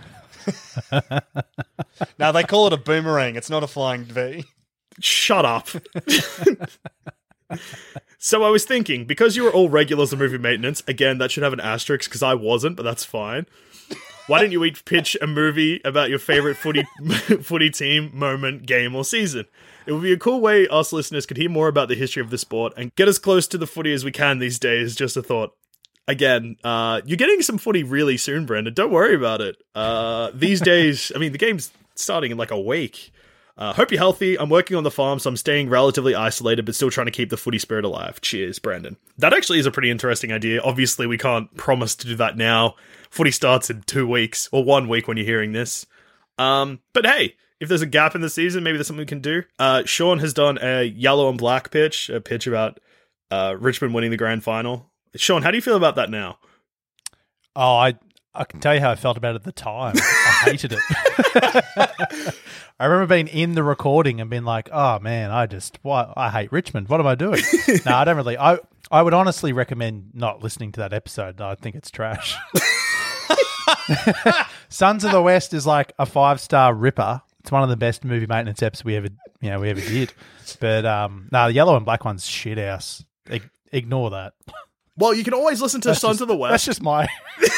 [2.18, 3.36] Now they call it a boomerang.
[3.36, 4.44] It's not a flying V.
[5.00, 5.68] Shut up.
[8.18, 11.42] so I was thinking, because you were all regulars of movie maintenance, again, that should
[11.42, 13.46] have an asterisk because I wasn't, but that's fine.
[14.30, 16.84] Why don't you each pitch a movie about your favorite footy
[17.42, 19.46] footy team, moment, game, or season?
[19.86, 22.30] It would be a cool way us listeners could hear more about the history of
[22.30, 24.94] the sport and get as close to the footy as we can these days.
[24.94, 25.56] Just a thought.
[26.06, 28.72] Again, uh, you're getting some footy really soon, Brendan.
[28.72, 29.56] Don't worry about it.
[29.74, 33.10] Uh, these days, I mean, the game's starting in like a week.
[33.60, 34.38] Uh, hope you're healthy.
[34.38, 37.28] I'm working on the farm, so I'm staying relatively isolated, but still trying to keep
[37.28, 38.18] the footy spirit alive.
[38.22, 38.96] Cheers, Brandon.
[39.18, 40.62] That actually is a pretty interesting idea.
[40.62, 42.76] Obviously, we can't promise to do that now.
[43.10, 45.84] Footy starts in two weeks, or one week when you're hearing this.
[46.38, 49.20] Um, but hey, if there's a gap in the season, maybe there's something we can
[49.20, 49.42] do.
[49.58, 52.80] Uh, Sean has done a yellow and black pitch, a pitch about
[53.30, 54.90] uh, Richmond winning the grand final.
[55.16, 56.38] Sean, how do you feel about that now?
[57.54, 57.98] Oh, I
[58.34, 59.94] I can tell you how I felt about it at the time.
[59.96, 60.80] I hated it.
[62.78, 66.30] I remember being in the recording and being like, "Oh man, I just why I
[66.30, 66.88] hate Richmond.
[66.88, 67.42] What am I doing?"
[67.84, 68.38] no, I don't really.
[68.38, 68.58] I
[68.90, 71.40] I would honestly recommend not listening to that episode.
[71.40, 72.36] I think it's trash.
[74.68, 77.22] Sons of the West is like a five star ripper.
[77.40, 79.08] It's one of the best movie maintenance eps we ever
[79.40, 80.12] you know we ever did.
[80.60, 83.04] But um, no, the yellow and black one's shit house.
[83.28, 84.34] Ig- ignore that.
[84.96, 86.50] Well, you can always listen to That's Sons just- of the West.
[86.52, 87.08] That's just my.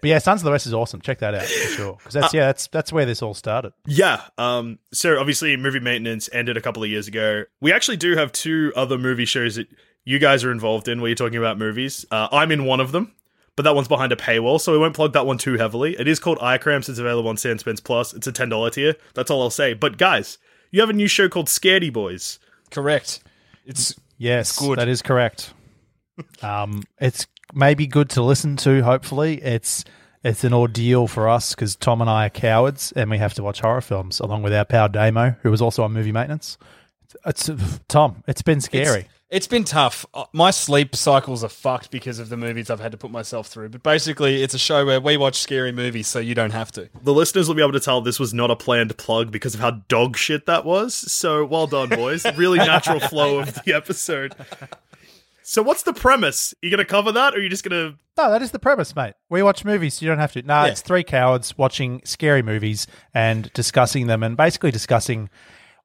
[0.00, 1.00] but yeah, Sons of the West is awesome.
[1.00, 1.94] Check that out for sure.
[1.98, 3.72] Because that's yeah, that's that's where this all started.
[3.86, 4.22] Yeah.
[4.38, 7.44] Um, so obviously, movie maintenance ended a couple of years ago.
[7.60, 9.68] We actually do have two other movie shows that
[10.04, 12.04] you guys are involved in where you're talking about movies.
[12.10, 13.12] Uh, I'm in one of them,
[13.56, 15.96] but that one's behind a paywall, so we won't plug that one too heavily.
[15.98, 16.88] It is called iCramps.
[16.88, 18.12] It's available on Sans Pants Plus.
[18.14, 18.94] It's a ten dollar tier.
[19.14, 19.74] That's all I'll say.
[19.74, 20.38] But guys,
[20.70, 22.38] you have a new show called Scaredy Boys.
[22.70, 23.22] Correct.
[23.66, 24.78] It's Yes, good.
[24.78, 25.52] that is correct.
[26.42, 28.82] um, it's maybe good to listen to.
[28.82, 29.84] Hopefully, it's
[30.22, 33.42] it's an ordeal for us because Tom and I are cowards and we have to
[33.42, 36.56] watch horror films along with our pal Damo, who was also on movie maintenance.
[37.26, 38.24] It's, it's Tom.
[38.26, 39.00] It's been scary.
[39.00, 40.06] It's, it's been tough.
[40.14, 43.48] Uh, My sleep cycles are fucked because of the movies I've had to put myself
[43.48, 43.70] through.
[43.70, 46.88] But basically, it's a show where we watch scary movies so you don't have to.
[47.02, 49.60] The listeners will be able to tell this was not a planned plug because of
[49.60, 50.94] how dog shit that was.
[50.94, 52.24] So well done, boys.
[52.36, 54.34] really natural flow of the episode.
[55.42, 56.52] So what's the premise?
[56.54, 57.96] Are You gonna cover that, or are you just gonna?
[58.16, 59.14] No, that is the premise, mate.
[59.28, 60.42] We watch movies, so you don't have to.
[60.42, 60.70] No, Yeah.
[60.70, 65.28] it's three cowards watching scary movies and discussing them and basically discussing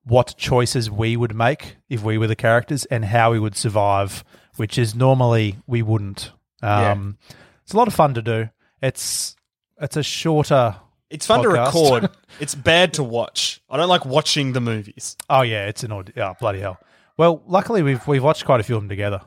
[0.03, 4.23] what choices we would make if we were the characters and how we would survive,
[4.57, 6.31] which is normally we wouldn't.
[6.61, 7.17] Um,
[7.63, 8.49] It's a lot of fun to do.
[8.81, 9.35] It's
[9.81, 10.75] it's a shorter
[11.09, 12.09] It's fun to record.
[12.39, 13.61] It's bad to watch.
[13.69, 15.17] I don't like watching the movies.
[15.29, 16.13] Oh yeah, it's an odd.
[16.17, 16.77] Oh bloody hell.
[17.17, 19.21] Well, luckily we've we've watched quite a few of them together,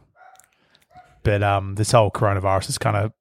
[1.23, 3.13] but um, this whole coronavirus has kind of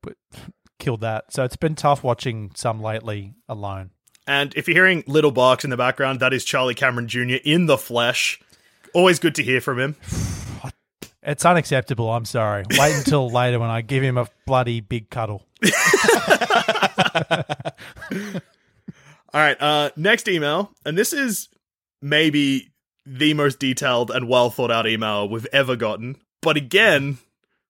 [0.79, 1.31] killed that.
[1.33, 3.91] So it's been tough watching some lately alone.
[4.27, 7.37] And if you're hearing little barks in the background, that is Charlie Cameron Jr.
[7.43, 8.39] in the flesh.
[8.93, 9.95] Always good to hear from him.
[11.23, 12.09] It's unacceptable.
[12.11, 12.65] I'm sorry.
[12.77, 15.45] Wait until later when I give him a bloody big cuddle.
[19.33, 21.47] All right, uh, next email, and this is
[22.01, 22.71] maybe
[23.05, 26.17] the most detailed and well thought out email we've ever gotten.
[26.41, 27.19] But again,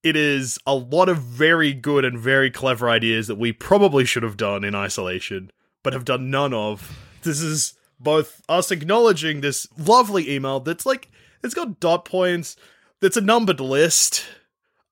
[0.01, 4.23] it is a lot of very good and very clever ideas that we probably should
[4.23, 5.51] have done in isolation,
[5.83, 6.97] but have done none of.
[7.23, 11.09] This is both us acknowledging this lovely email that's like,
[11.43, 12.55] it's got dot points,
[12.99, 14.25] that's a numbered list.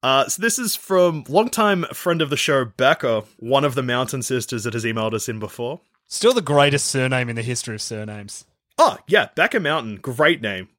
[0.01, 4.23] Uh, so this is from longtime friend of the show, Becca, one of the Mountain
[4.23, 5.81] Sisters that has emailed us in before.
[6.07, 8.45] Still the greatest surname in the history of surnames.
[8.77, 10.69] Oh yeah, Becca Mountain, great name.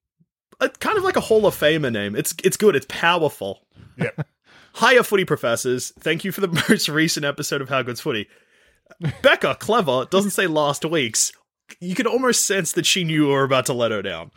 [0.61, 2.17] Uh, kind of like a Hall of Famer name.
[2.17, 2.75] It's it's good.
[2.75, 3.61] It's powerful.
[3.97, 4.27] Yep.
[4.81, 5.93] Hiya, footy professors.
[6.01, 8.29] Thank you for the most recent episode of How Good's Footy.
[9.23, 11.33] Becca, clever, doesn't say last week's.
[11.81, 14.33] You could almost sense that she knew we were about to let her down.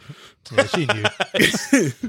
[0.52, 1.92] Yeah, she knew.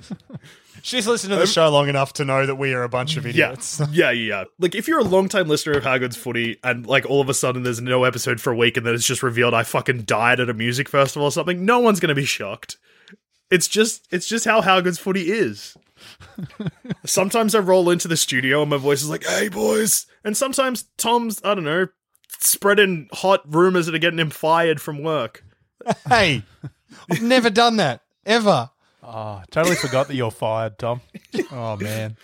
[0.85, 3.27] She's listened to the show long enough to know that we are a bunch of
[3.27, 3.81] idiots.
[3.91, 4.45] Yeah, yeah, yeah.
[4.59, 7.35] Like if you're a long time listener of How Footy, and like all of a
[7.35, 10.41] sudden there's no episode for a week, and then it's just revealed I fucking died
[10.41, 12.77] at a music festival or something, no one's gonna be shocked.
[13.51, 15.75] It's just, it's just how How Footy is.
[17.07, 20.85] sometimes I roll into the studio and my voice is like, "Hey boys," and sometimes
[20.99, 21.87] Tom's, I don't know,
[22.45, 25.45] spreading hot rumors that are getting him fired from work.
[26.09, 26.43] hey,
[27.11, 28.71] I've never done that ever.
[29.03, 31.01] Oh, totally forgot that you're fired, Tom.
[31.51, 32.17] Oh man.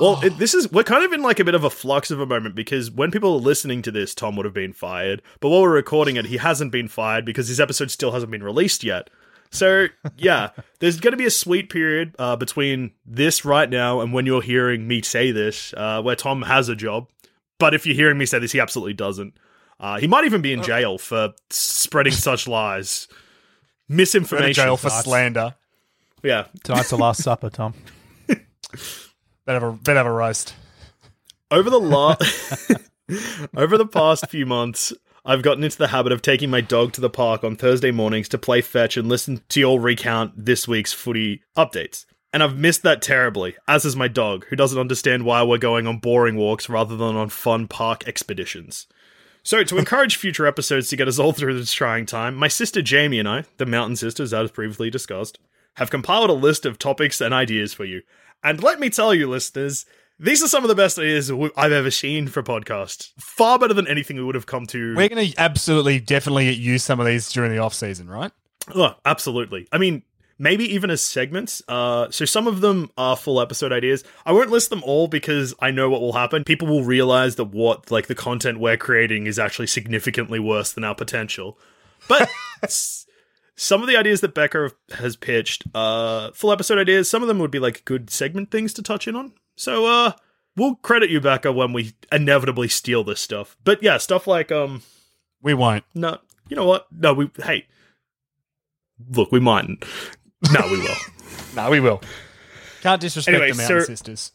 [0.00, 2.18] Well, it, this is we're kind of in like a bit of a flux of
[2.18, 5.20] a moment because when people are listening to this, Tom would have been fired.
[5.40, 8.42] But while we're recording it, he hasn't been fired because his episode still hasn't been
[8.42, 9.10] released yet.
[9.50, 14.14] So yeah, there's going to be a sweet period uh, between this right now and
[14.14, 17.08] when you're hearing me say this, uh, where Tom has a job.
[17.62, 19.34] But if you're hearing me say this, he absolutely doesn't.
[19.78, 24.54] Uh, he might even be in jail for spreading such lies, Go to misinformation.
[24.64, 25.04] jail for Nice.
[25.04, 25.54] slander.
[26.24, 27.74] Yeah, Tonight's the last supper, Tom.
[28.26, 30.54] Better have a, better have a roast.
[31.52, 32.16] over the la-
[33.56, 34.92] over the past few months
[35.24, 38.28] i've gotten into the habit of taking my dog to the park on thursday mornings
[38.28, 42.58] to play fetch and listen to you all recount this week's footy updates and i've
[42.58, 46.36] missed that terribly as is my dog who doesn't understand why we're going on boring
[46.36, 48.86] walks rather than on fun park expeditions
[49.42, 52.82] so to encourage future episodes to get us all through this trying time my sister
[52.82, 55.38] jamie and i the mountain sisters as previously discussed
[55.76, 58.02] have compiled a list of topics and ideas for you
[58.44, 59.86] and let me tell you, listeners,
[60.18, 63.12] these are some of the best ideas I've ever seen for podcasts.
[63.18, 64.96] Far better than anything we would have come to.
[64.96, 68.32] We're going to absolutely, definitely use some of these during the off season, right?
[68.74, 69.68] Oh, absolutely.
[69.72, 70.02] I mean,
[70.38, 71.62] maybe even as segments.
[71.68, 74.04] Uh, so some of them are full episode ideas.
[74.26, 76.44] I won't list them all because I know what will happen.
[76.44, 80.84] People will realize that what like the content we're creating is actually significantly worse than
[80.84, 81.58] our potential.
[82.08, 82.28] But
[83.56, 87.08] some of the ideas that Becca has pitched, uh, full episode ideas.
[87.08, 89.32] Some of them would be like good segment things to touch in on.
[89.54, 90.12] So, uh,
[90.56, 93.56] we'll credit you, Becca, when we inevitably steal this stuff.
[93.64, 94.82] But yeah, stuff like um,
[95.42, 95.84] We won't.
[95.94, 96.18] no,
[96.48, 96.86] you know what?
[96.90, 97.66] No, we hey,
[99.10, 99.84] look, we mightn't.
[100.50, 100.96] No, we will.
[101.54, 102.00] No, we will.
[102.80, 104.32] Can't disrespect Anyway, the Mountain so- Sisters.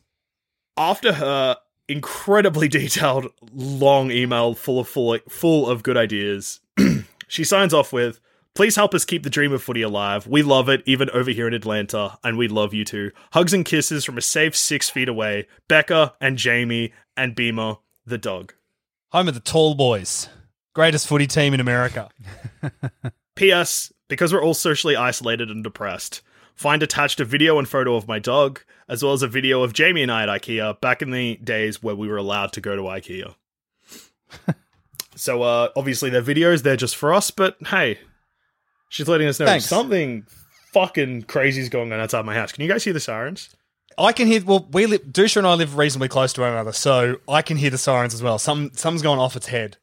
[0.78, 6.60] After her incredibly detailed, long email full of full full of good ideas,
[7.28, 8.20] she signs off with.
[8.54, 10.26] Please help us keep the dream of footy alive.
[10.28, 13.12] We love it, even over here in Atlanta, and we love you too.
[13.34, 18.18] Hugs and kisses from a safe six feet away, Becca and Jamie and Beamer, the
[18.18, 18.54] dog.
[19.12, 20.28] Home of the Tall Boys.
[20.74, 22.10] Greatest footy team in America.
[23.36, 23.92] P.S.
[24.08, 26.22] Because we're all socially isolated and depressed,
[26.56, 29.74] find attached a video and photo of my dog, as well as a video of
[29.74, 32.76] Jamie and I at IKEA back in the days where we were allowed to go
[32.76, 33.36] to IKEA.
[35.16, 38.00] so, uh, obviously, they're videos, they're just for us, but hey,
[38.90, 39.66] she's letting us know Thanks.
[39.66, 40.26] something
[40.74, 42.52] fucking crazy is going on outside my house.
[42.52, 43.50] Can you guys hear the sirens?
[43.98, 44.44] I can hear.
[44.44, 45.02] Well, we live.
[45.04, 48.14] Dusha and I live reasonably close to one another, so I can hear the sirens
[48.14, 48.38] as well.
[48.38, 49.78] Some something's going off its head.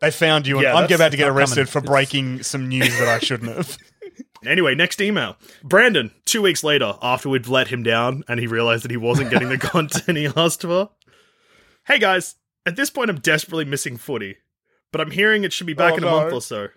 [0.00, 1.72] They found you, and Yeah, I'm about to get arrested coming.
[1.72, 3.78] for breaking some news that I shouldn't have.
[4.44, 5.36] Anyway, next email.
[5.64, 9.30] Brandon, two weeks later, after we'd let him down and he realized that he wasn't
[9.30, 10.90] getting the content he asked for.
[11.86, 14.36] Hey guys, at this point I'm desperately missing footy,
[14.92, 16.20] but I'm hearing it should be back Oh, in a no.
[16.20, 16.68] month or so.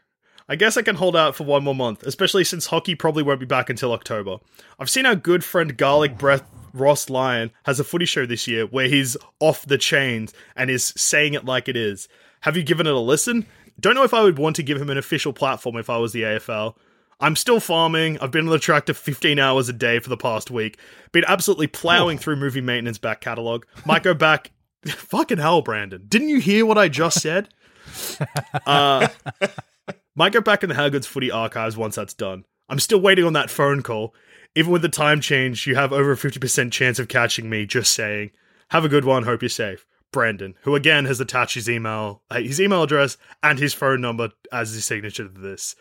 [0.48, 3.40] I guess I can hold out for one more month, especially since hockey probably won't
[3.42, 4.38] be back until October.
[4.80, 6.18] I've seen our good friend Garlic oh.
[6.18, 6.44] Breath
[6.74, 10.92] Ross Lyon has a footy show this year where he's off the chains and is
[10.98, 12.08] saying it like it is.
[12.42, 13.46] Have you given it a listen?
[13.80, 16.14] Don't know if I would want to give him an official platform if I was
[16.14, 16.76] the AFL.
[17.22, 18.18] I'm still farming.
[18.20, 20.80] I've been on the tractor 15 hours a day for the past week.
[21.12, 23.66] Been absolutely plowing through movie maintenance back catalog.
[23.86, 24.52] Might go back.
[24.86, 26.06] Fucking hell, Brandon.
[26.08, 27.50] Didn't you hear what I just said?
[28.66, 29.10] uh,
[30.16, 32.46] might go back in the How Good's footy archives once that's done.
[32.70, 34.14] I'm still waiting on that phone call.
[34.56, 37.94] Even with the time change, you have over a 50% chance of catching me, just
[37.94, 38.32] saying.
[38.70, 39.24] Have a good one.
[39.24, 39.86] Hope you're safe.
[40.12, 44.30] Brandon, who again has attached his email, uh, his email address and his phone number
[44.52, 45.76] as his signature to this.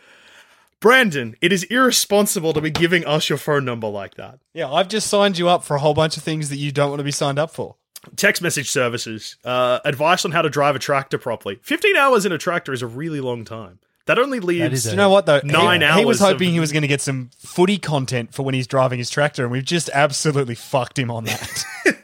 [0.80, 4.38] Brandon, it is irresponsible to be giving us your phone number like that.
[4.54, 6.90] Yeah, I've just signed you up for a whole bunch of things that you don't
[6.90, 7.76] want to be signed up for.
[8.14, 11.58] Text message services, uh, advice on how to drive a tractor properly.
[11.62, 13.80] 15 hours in a tractor is a really long time.
[14.06, 14.72] That only leaves.
[14.72, 15.40] is a- You know what though?
[15.44, 18.32] Nine he, hours He was hoping of- he was going to get some footy content
[18.32, 21.64] for when he's driving his tractor, and we've just absolutely fucked him on that.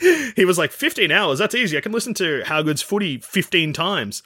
[0.36, 1.38] he was like 15 hours?
[1.38, 1.76] That's easy.
[1.76, 4.22] I can listen to how good's footy 15 times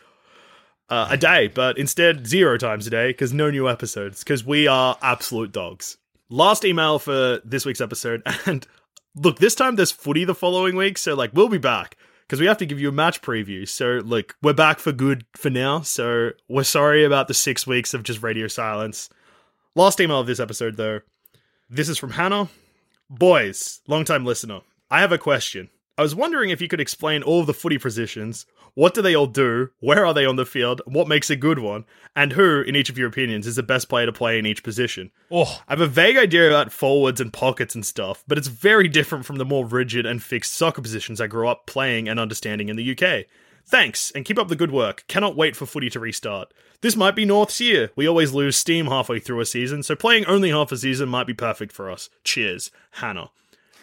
[0.91, 4.67] uh, a day but instead zero times a day because no new episodes because we
[4.67, 5.97] are absolute dogs.
[6.29, 8.67] Last email for this week's episode and
[9.15, 12.47] look this time there's footy the following week so like we'll be back because we
[12.47, 15.81] have to give you a match preview so look we're back for good for now
[15.81, 19.09] so we're sorry about the six weeks of just radio silence.
[19.75, 21.01] Last email of this episode though.
[21.71, 22.49] This is from hannah.
[23.11, 24.61] Boys, long-time listener,
[24.95, 25.71] I have a question.
[25.99, 28.47] I was wondering if you could explain all of the footy positions.
[28.75, 29.71] What do they all do?
[29.81, 30.83] Where are they on the field?
[30.87, 31.85] What makes a good one?
[32.15, 34.63] And who, in each of your opinions, is the best player to play in each
[34.63, 35.11] position?
[35.33, 38.87] oh, I have a vague idea about forwards and pockets and stuff, but it's very
[38.87, 42.69] different from the more rigid and fixed soccer positions I grew up playing and understanding
[42.69, 43.25] in the UK.
[43.67, 45.03] Thanks, and keep up the good work.
[45.09, 46.55] Cannot wait for footy to restart.
[46.83, 47.91] This might be North's year.
[47.97, 51.27] We always lose steam halfway through a season, so playing only half a season might
[51.27, 52.11] be perfect for us.
[52.23, 53.33] Cheers, Hannah.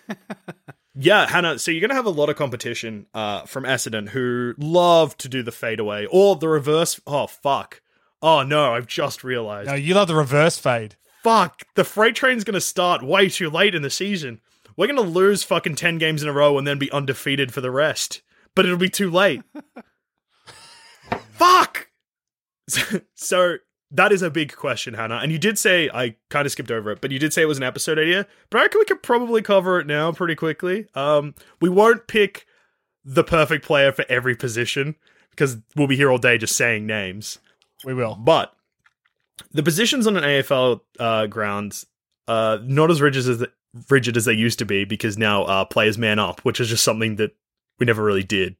[0.93, 4.53] yeah, Hannah, so you're going to have a lot of competition uh, from Essendon who
[4.57, 6.99] love to do the fadeaway or the reverse.
[7.07, 7.81] Oh, fuck.
[8.21, 10.95] Oh, no, I've just realized no, you love the reverse fade.
[11.23, 14.41] fuck, the freight train's gonna start way too late in the season.
[14.77, 17.71] We're gonna lose fucking 10 games in a row and then be undefeated for the
[17.71, 18.21] rest.
[18.53, 19.41] But it'll be too late.
[21.31, 21.87] fuck!
[23.15, 23.57] so,
[23.91, 25.17] that is a big question, Hannah.
[25.17, 27.47] And you did say, I kind of skipped over it, but you did say it
[27.47, 28.25] was an episode idea.
[28.49, 30.87] But I reckon we could probably cover it now pretty quickly.
[30.95, 32.45] Um, we won't pick
[33.03, 34.95] the perfect player for every position
[35.31, 37.39] because we'll be here all day just saying names.
[37.83, 38.15] We will.
[38.15, 38.53] But
[39.51, 41.83] the positions on an AFL uh, ground
[42.27, 43.51] uh, not as rigid as the,
[43.89, 46.83] rigid as they used to be because now uh, players man up, which is just
[46.83, 47.35] something that
[47.79, 48.55] we never really did.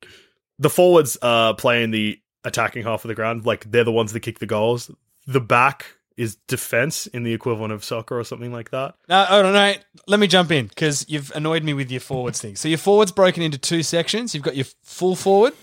[0.60, 4.14] The forwards uh, play in the attacking half of the ground, like they're the ones
[4.14, 4.92] that kick the goals.
[5.28, 5.86] The back
[6.18, 8.96] is defense in the equivalent of soccer or something like that.
[9.08, 9.74] No, hold on, no.
[10.08, 12.56] Let me jump in because you've annoyed me with your forwards thing.
[12.56, 14.34] So your forwards broken into two sections.
[14.36, 15.54] You've got your full forward,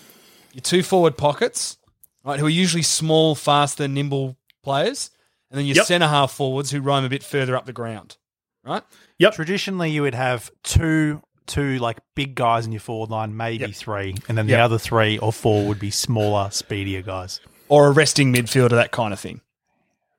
[0.53, 1.77] your two forward pockets,
[2.25, 5.11] right, who are usually small, faster, nimble players,
[5.51, 5.87] and then your Yep.
[5.87, 8.17] centre half forwards who roam a bit further up the ground,
[8.65, 8.83] right?
[9.19, 9.35] Yep.
[9.35, 13.75] Traditionally, you would have two two like big guys in your forward line, maybe Yep.
[13.75, 14.61] three, and then the Yep.
[14.65, 19.13] other three or four would be smaller, speedier guys, Or a resting midfielder, that kind
[19.15, 19.41] of thing.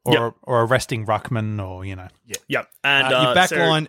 [0.05, 0.33] Or Yep.
[0.43, 2.07] or a resting ruckman, or you know.
[2.25, 2.35] Yeah.
[2.47, 2.69] Yep.
[2.83, 3.87] And Uh, uh, your back so- line.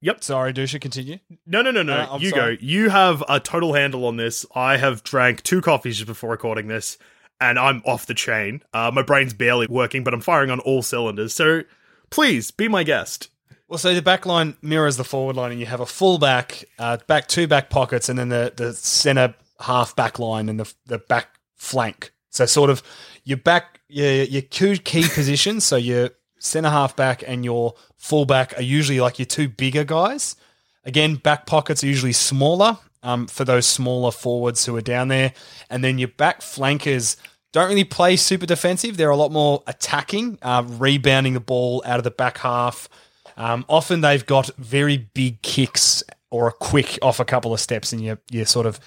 [0.00, 0.22] Yep.
[0.22, 1.18] Sorry, Dusha, continue.
[1.46, 1.94] No, no, no, no.
[2.12, 2.56] Uh, you sorry.
[2.58, 2.62] go.
[2.62, 4.44] You have a total handle on this.
[4.54, 6.98] I have drank two coffees just before recording this,
[7.40, 8.62] and I'm off the chain.
[8.74, 11.32] Uh, my brain's barely working, but I'm firing on all cylinders.
[11.32, 11.62] So
[12.10, 13.28] please be my guest.
[13.66, 16.64] Well, so the back line mirrors the forward line, and you have a full back,
[16.78, 20.70] uh, back two back pockets, and then the, the centre half back line and the,
[20.84, 22.12] the back flank.
[22.28, 22.82] So sort of
[23.24, 25.64] your back, your, your two key positions.
[25.64, 29.84] So your centre half back and your full back are usually like your two bigger
[29.84, 30.36] guys.
[30.84, 35.32] Again, back pockets are usually smaller um, for those smaller forwards who are down there.
[35.70, 37.16] And then your back flankers
[37.52, 38.96] don't really play super defensive.
[38.96, 42.88] They're a lot more attacking, uh, rebounding the ball out of the back half.
[43.36, 47.92] Um, often they've got very big kicks or a quick off a couple of steps
[47.92, 48.80] in your, your sort of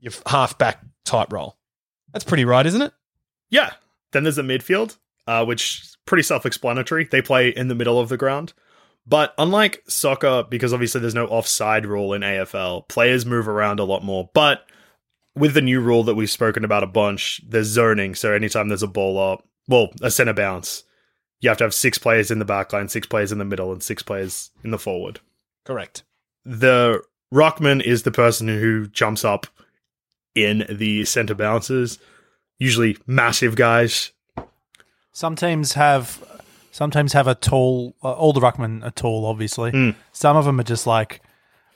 [0.00, 1.56] your half back type role.
[2.12, 2.92] That's pretty right, isn't it?
[3.50, 3.72] Yeah.
[4.12, 4.96] Then there's the midfield,
[5.26, 7.04] uh, which is pretty self-explanatory.
[7.04, 8.52] They play in the middle of the ground.
[9.06, 13.84] But unlike soccer, because obviously there's no offside rule in AFL, players move around a
[13.84, 14.28] lot more.
[14.34, 14.66] But
[15.34, 18.14] with the new rule that we've spoken about a bunch, there's zoning.
[18.14, 20.84] So anytime there's a ball up, well, a center bounce,
[21.40, 23.72] you have to have six players in the back line, six players in the middle,
[23.72, 25.20] and six players in the forward.
[25.64, 26.02] Correct.
[26.44, 29.46] The ruckman is the person who jumps up
[30.34, 31.98] in the center bounces,
[32.58, 34.12] usually massive guys.
[35.12, 36.22] Some teams have
[36.70, 37.94] sometimes have a tall.
[38.02, 39.72] Uh, all the ruckmen are tall, obviously.
[39.72, 39.94] Mm.
[40.12, 41.20] Some of them are just like,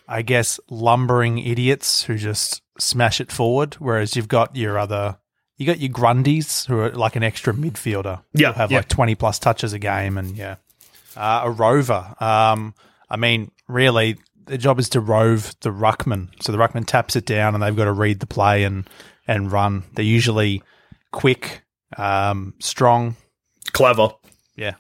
[0.08, 3.74] I guess, lumbering idiots who just smash it forward.
[3.74, 5.18] Whereas you've got your other
[5.62, 8.22] you got your Grundies who are like an extra midfielder.
[8.34, 8.78] Yeah, have yeah.
[8.78, 10.56] like twenty plus touches a game, and yeah,
[11.16, 12.14] uh, a rover.
[12.20, 12.74] Um,
[13.08, 16.28] I mean, really, the job is to rove the ruckman.
[16.42, 18.88] So the ruckman taps it down, and they've got to read the play and
[19.26, 19.84] and run.
[19.94, 20.62] They're usually
[21.10, 21.62] quick,
[21.96, 23.16] um, strong.
[23.72, 24.10] Clever.
[24.56, 24.74] Yeah,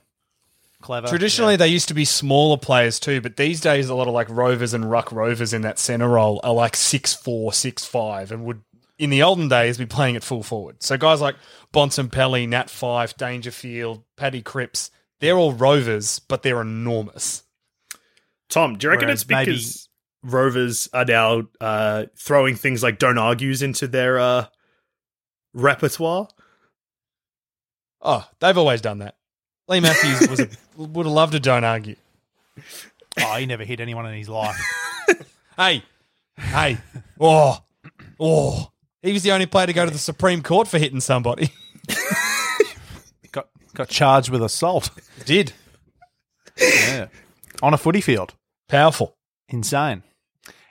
[0.82, 1.08] clever.
[1.08, 4.28] Traditionally, they used to be smaller players too, but these days, a lot of like
[4.28, 8.44] rovers and ruck rovers in that center role are like six four, six five, and
[8.44, 8.62] would
[8.98, 10.82] in the olden days be playing at full forward.
[10.82, 11.36] So guys like
[11.72, 14.90] Bontempelli, Nat Fyfe, Dangerfield, Paddy Cripps,
[15.20, 17.42] they're all rovers, but they're enormous.
[18.48, 19.88] Tom, do you reckon Whereas it's because
[20.24, 24.46] Rovers are now uh, throwing things like don't argues into their uh,
[25.52, 26.28] repertoire?
[28.00, 29.16] Oh, they've always done that.
[29.68, 31.96] Leigh Matthews was a, would have loved a don't argue.
[33.20, 34.56] Oh, he never hit anyone in his life.
[35.54, 35.82] Hey,
[36.38, 36.78] hey,
[37.20, 37.58] oh,
[38.18, 38.72] oh.
[39.02, 41.50] He was the only player to go to the Supreme Court for hitting somebody.
[43.32, 44.88] got got charged with assault.
[45.26, 45.52] Did
[46.58, 47.08] Yeah,
[47.62, 48.32] on a footy field.
[48.66, 49.14] powerful.
[49.50, 50.04] Insane.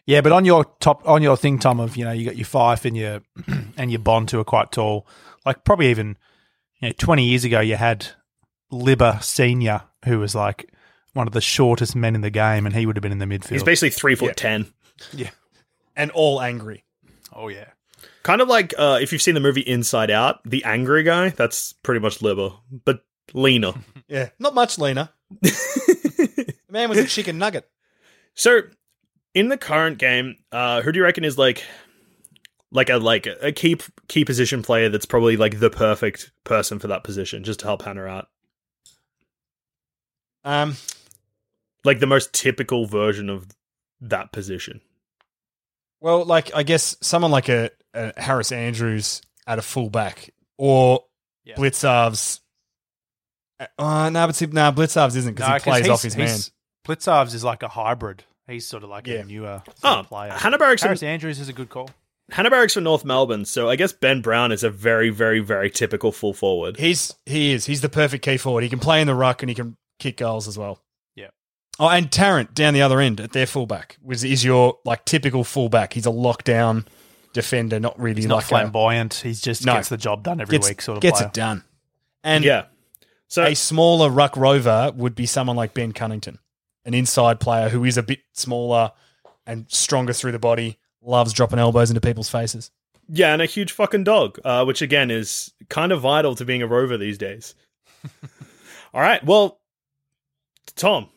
[0.06, 2.46] Yeah, but on your top on your thing, Tom, of you know, you got your
[2.46, 3.22] Fyfe and your
[3.78, 5.08] and your bond who are quite tall.
[5.46, 6.18] Like probably even
[6.80, 8.08] you know, twenty years ago you had
[8.72, 10.72] Libba Senior, who was like
[11.14, 13.26] one of the shortest men in the game, and he would have been in the
[13.26, 13.50] midfield.
[13.52, 14.72] He's basically three foot ten.
[15.14, 15.30] Yeah.
[15.96, 16.84] And all angry.
[17.34, 17.70] oh yeah.
[18.24, 21.74] Kind of like uh, if you've seen the movie Inside Out, the angry guy, that's
[21.74, 22.52] pretty much Liver,
[22.86, 23.74] but leaner.
[24.08, 25.08] Yeah, not much leaner.
[25.42, 27.66] the man was a chicken nugget.
[28.36, 28.64] So,
[29.34, 31.64] in the current game, uh, who do you reckon is like,
[32.72, 33.78] like a like a key
[34.08, 37.82] key position player that's probably like the perfect person for that position, just to help
[37.84, 38.28] Hannah out,
[40.44, 40.76] Um,
[41.84, 43.48] like the most typical version of
[44.02, 44.82] that position.
[46.00, 51.06] well, like I guess someone like a, a Harris Andrews at a fullback or
[51.44, 51.56] Yeah.
[51.56, 52.40] Blicavs.
[53.78, 56.28] Uh, no, but see, no, Blicavs isn't because No, he 'cause plays off his man.
[56.28, 56.52] he's-
[56.88, 58.24] Blicavs is like a hybrid.
[58.52, 59.20] He's sort of like Yeah.
[59.20, 60.32] a newer sort Oh, of player.
[60.32, 61.90] Hannah Barracks, Harris Andrews is a good call.
[62.32, 65.70] Hannah Barracks for North Melbourne, so I guess Ben Brown is a very, very, very
[65.70, 66.78] typical full forward.
[66.78, 68.64] He's he is he's the perfect key forward.
[68.64, 70.80] He can play in the ruck and he can kick goals as well.
[71.16, 71.28] Yeah.
[71.80, 75.44] Oh, and Tarrant down the other end at their fullback was is your like typical
[75.44, 75.92] fullback.
[75.94, 76.86] He's a lockdown
[77.34, 79.16] defender, not really He's like not flamboyant.
[79.16, 79.74] He's just No.
[79.74, 81.28] gets the job done every gets, week sort of gets player.
[81.28, 81.64] it done.
[82.24, 82.66] And yeah.
[83.28, 86.40] So a smaller ruck rover would be someone like Ben Cunnington,
[86.86, 88.92] an inside player who is a bit smaller
[89.46, 92.72] and stronger through the body, loves dropping elbows into people's faces.
[93.10, 96.62] Yeah, and a huge fucking dog, uh, which again is kind of vital to being
[96.62, 97.56] a rover these days.
[98.94, 99.60] All right, well,
[100.76, 101.10] Tom,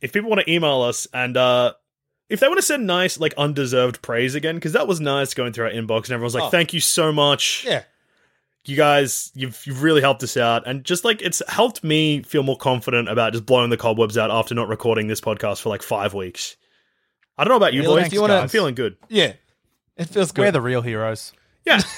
[0.00, 1.72] if people want to email us and uh,
[2.28, 5.52] if they want to send nice, like undeserved praise again, because that was nice going
[5.52, 6.50] through our inbox and everyone's like, Oh.
[6.50, 7.82] "Thank you so much, Yeah.
[8.64, 12.42] You guys, you've you've really helped us out," and just like it's helped me feel
[12.42, 15.82] more confident about just blowing the cobwebs out after not recording this podcast for like
[15.82, 16.56] five weeks.
[17.36, 18.02] I don't know about you boys.
[18.02, 18.30] Thanks, guys.
[18.30, 18.96] I'm feeling good.
[19.08, 19.32] Yeah.
[19.96, 20.42] It feels good.
[20.42, 21.32] We're the real heroes.
[21.64, 21.80] Yeah.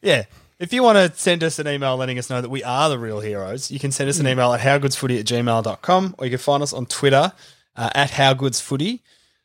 [0.00, 0.24] Yeah.
[0.58, 2.98] If you want to send us an email letting us know that we are the
[2.98, 6.38] real heroes, you can send us an email at howgoodsfooty at gmail.com or you can
[6.38, 7.32] find us on Twitter
[7.76, 9.00] uh, at howgoodsfooty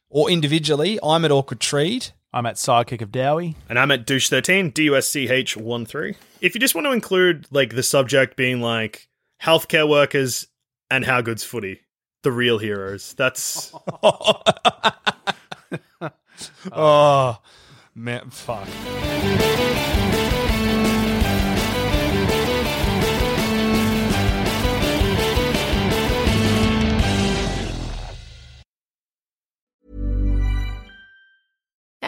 [0.09, 0.99] or individually.
[1.03, 2.07] I'm at Awkward Treed.
[2.33, 3.55] I'm at sidekick of Dowie.
[3.69, 6.15] And I'm at douche13, D U S C H 1 3.
[6.41, 9.07] If you just want to include like the subject being like
[9.41, 10.47] healthcare workers
[10.89, 11.81] and how good's footy,
[12.23, 13.13] the real heroes.
[13.13, 13.71] That's
[16.71, 17.37] Oh,
[17.95, 18.67] man, fuck.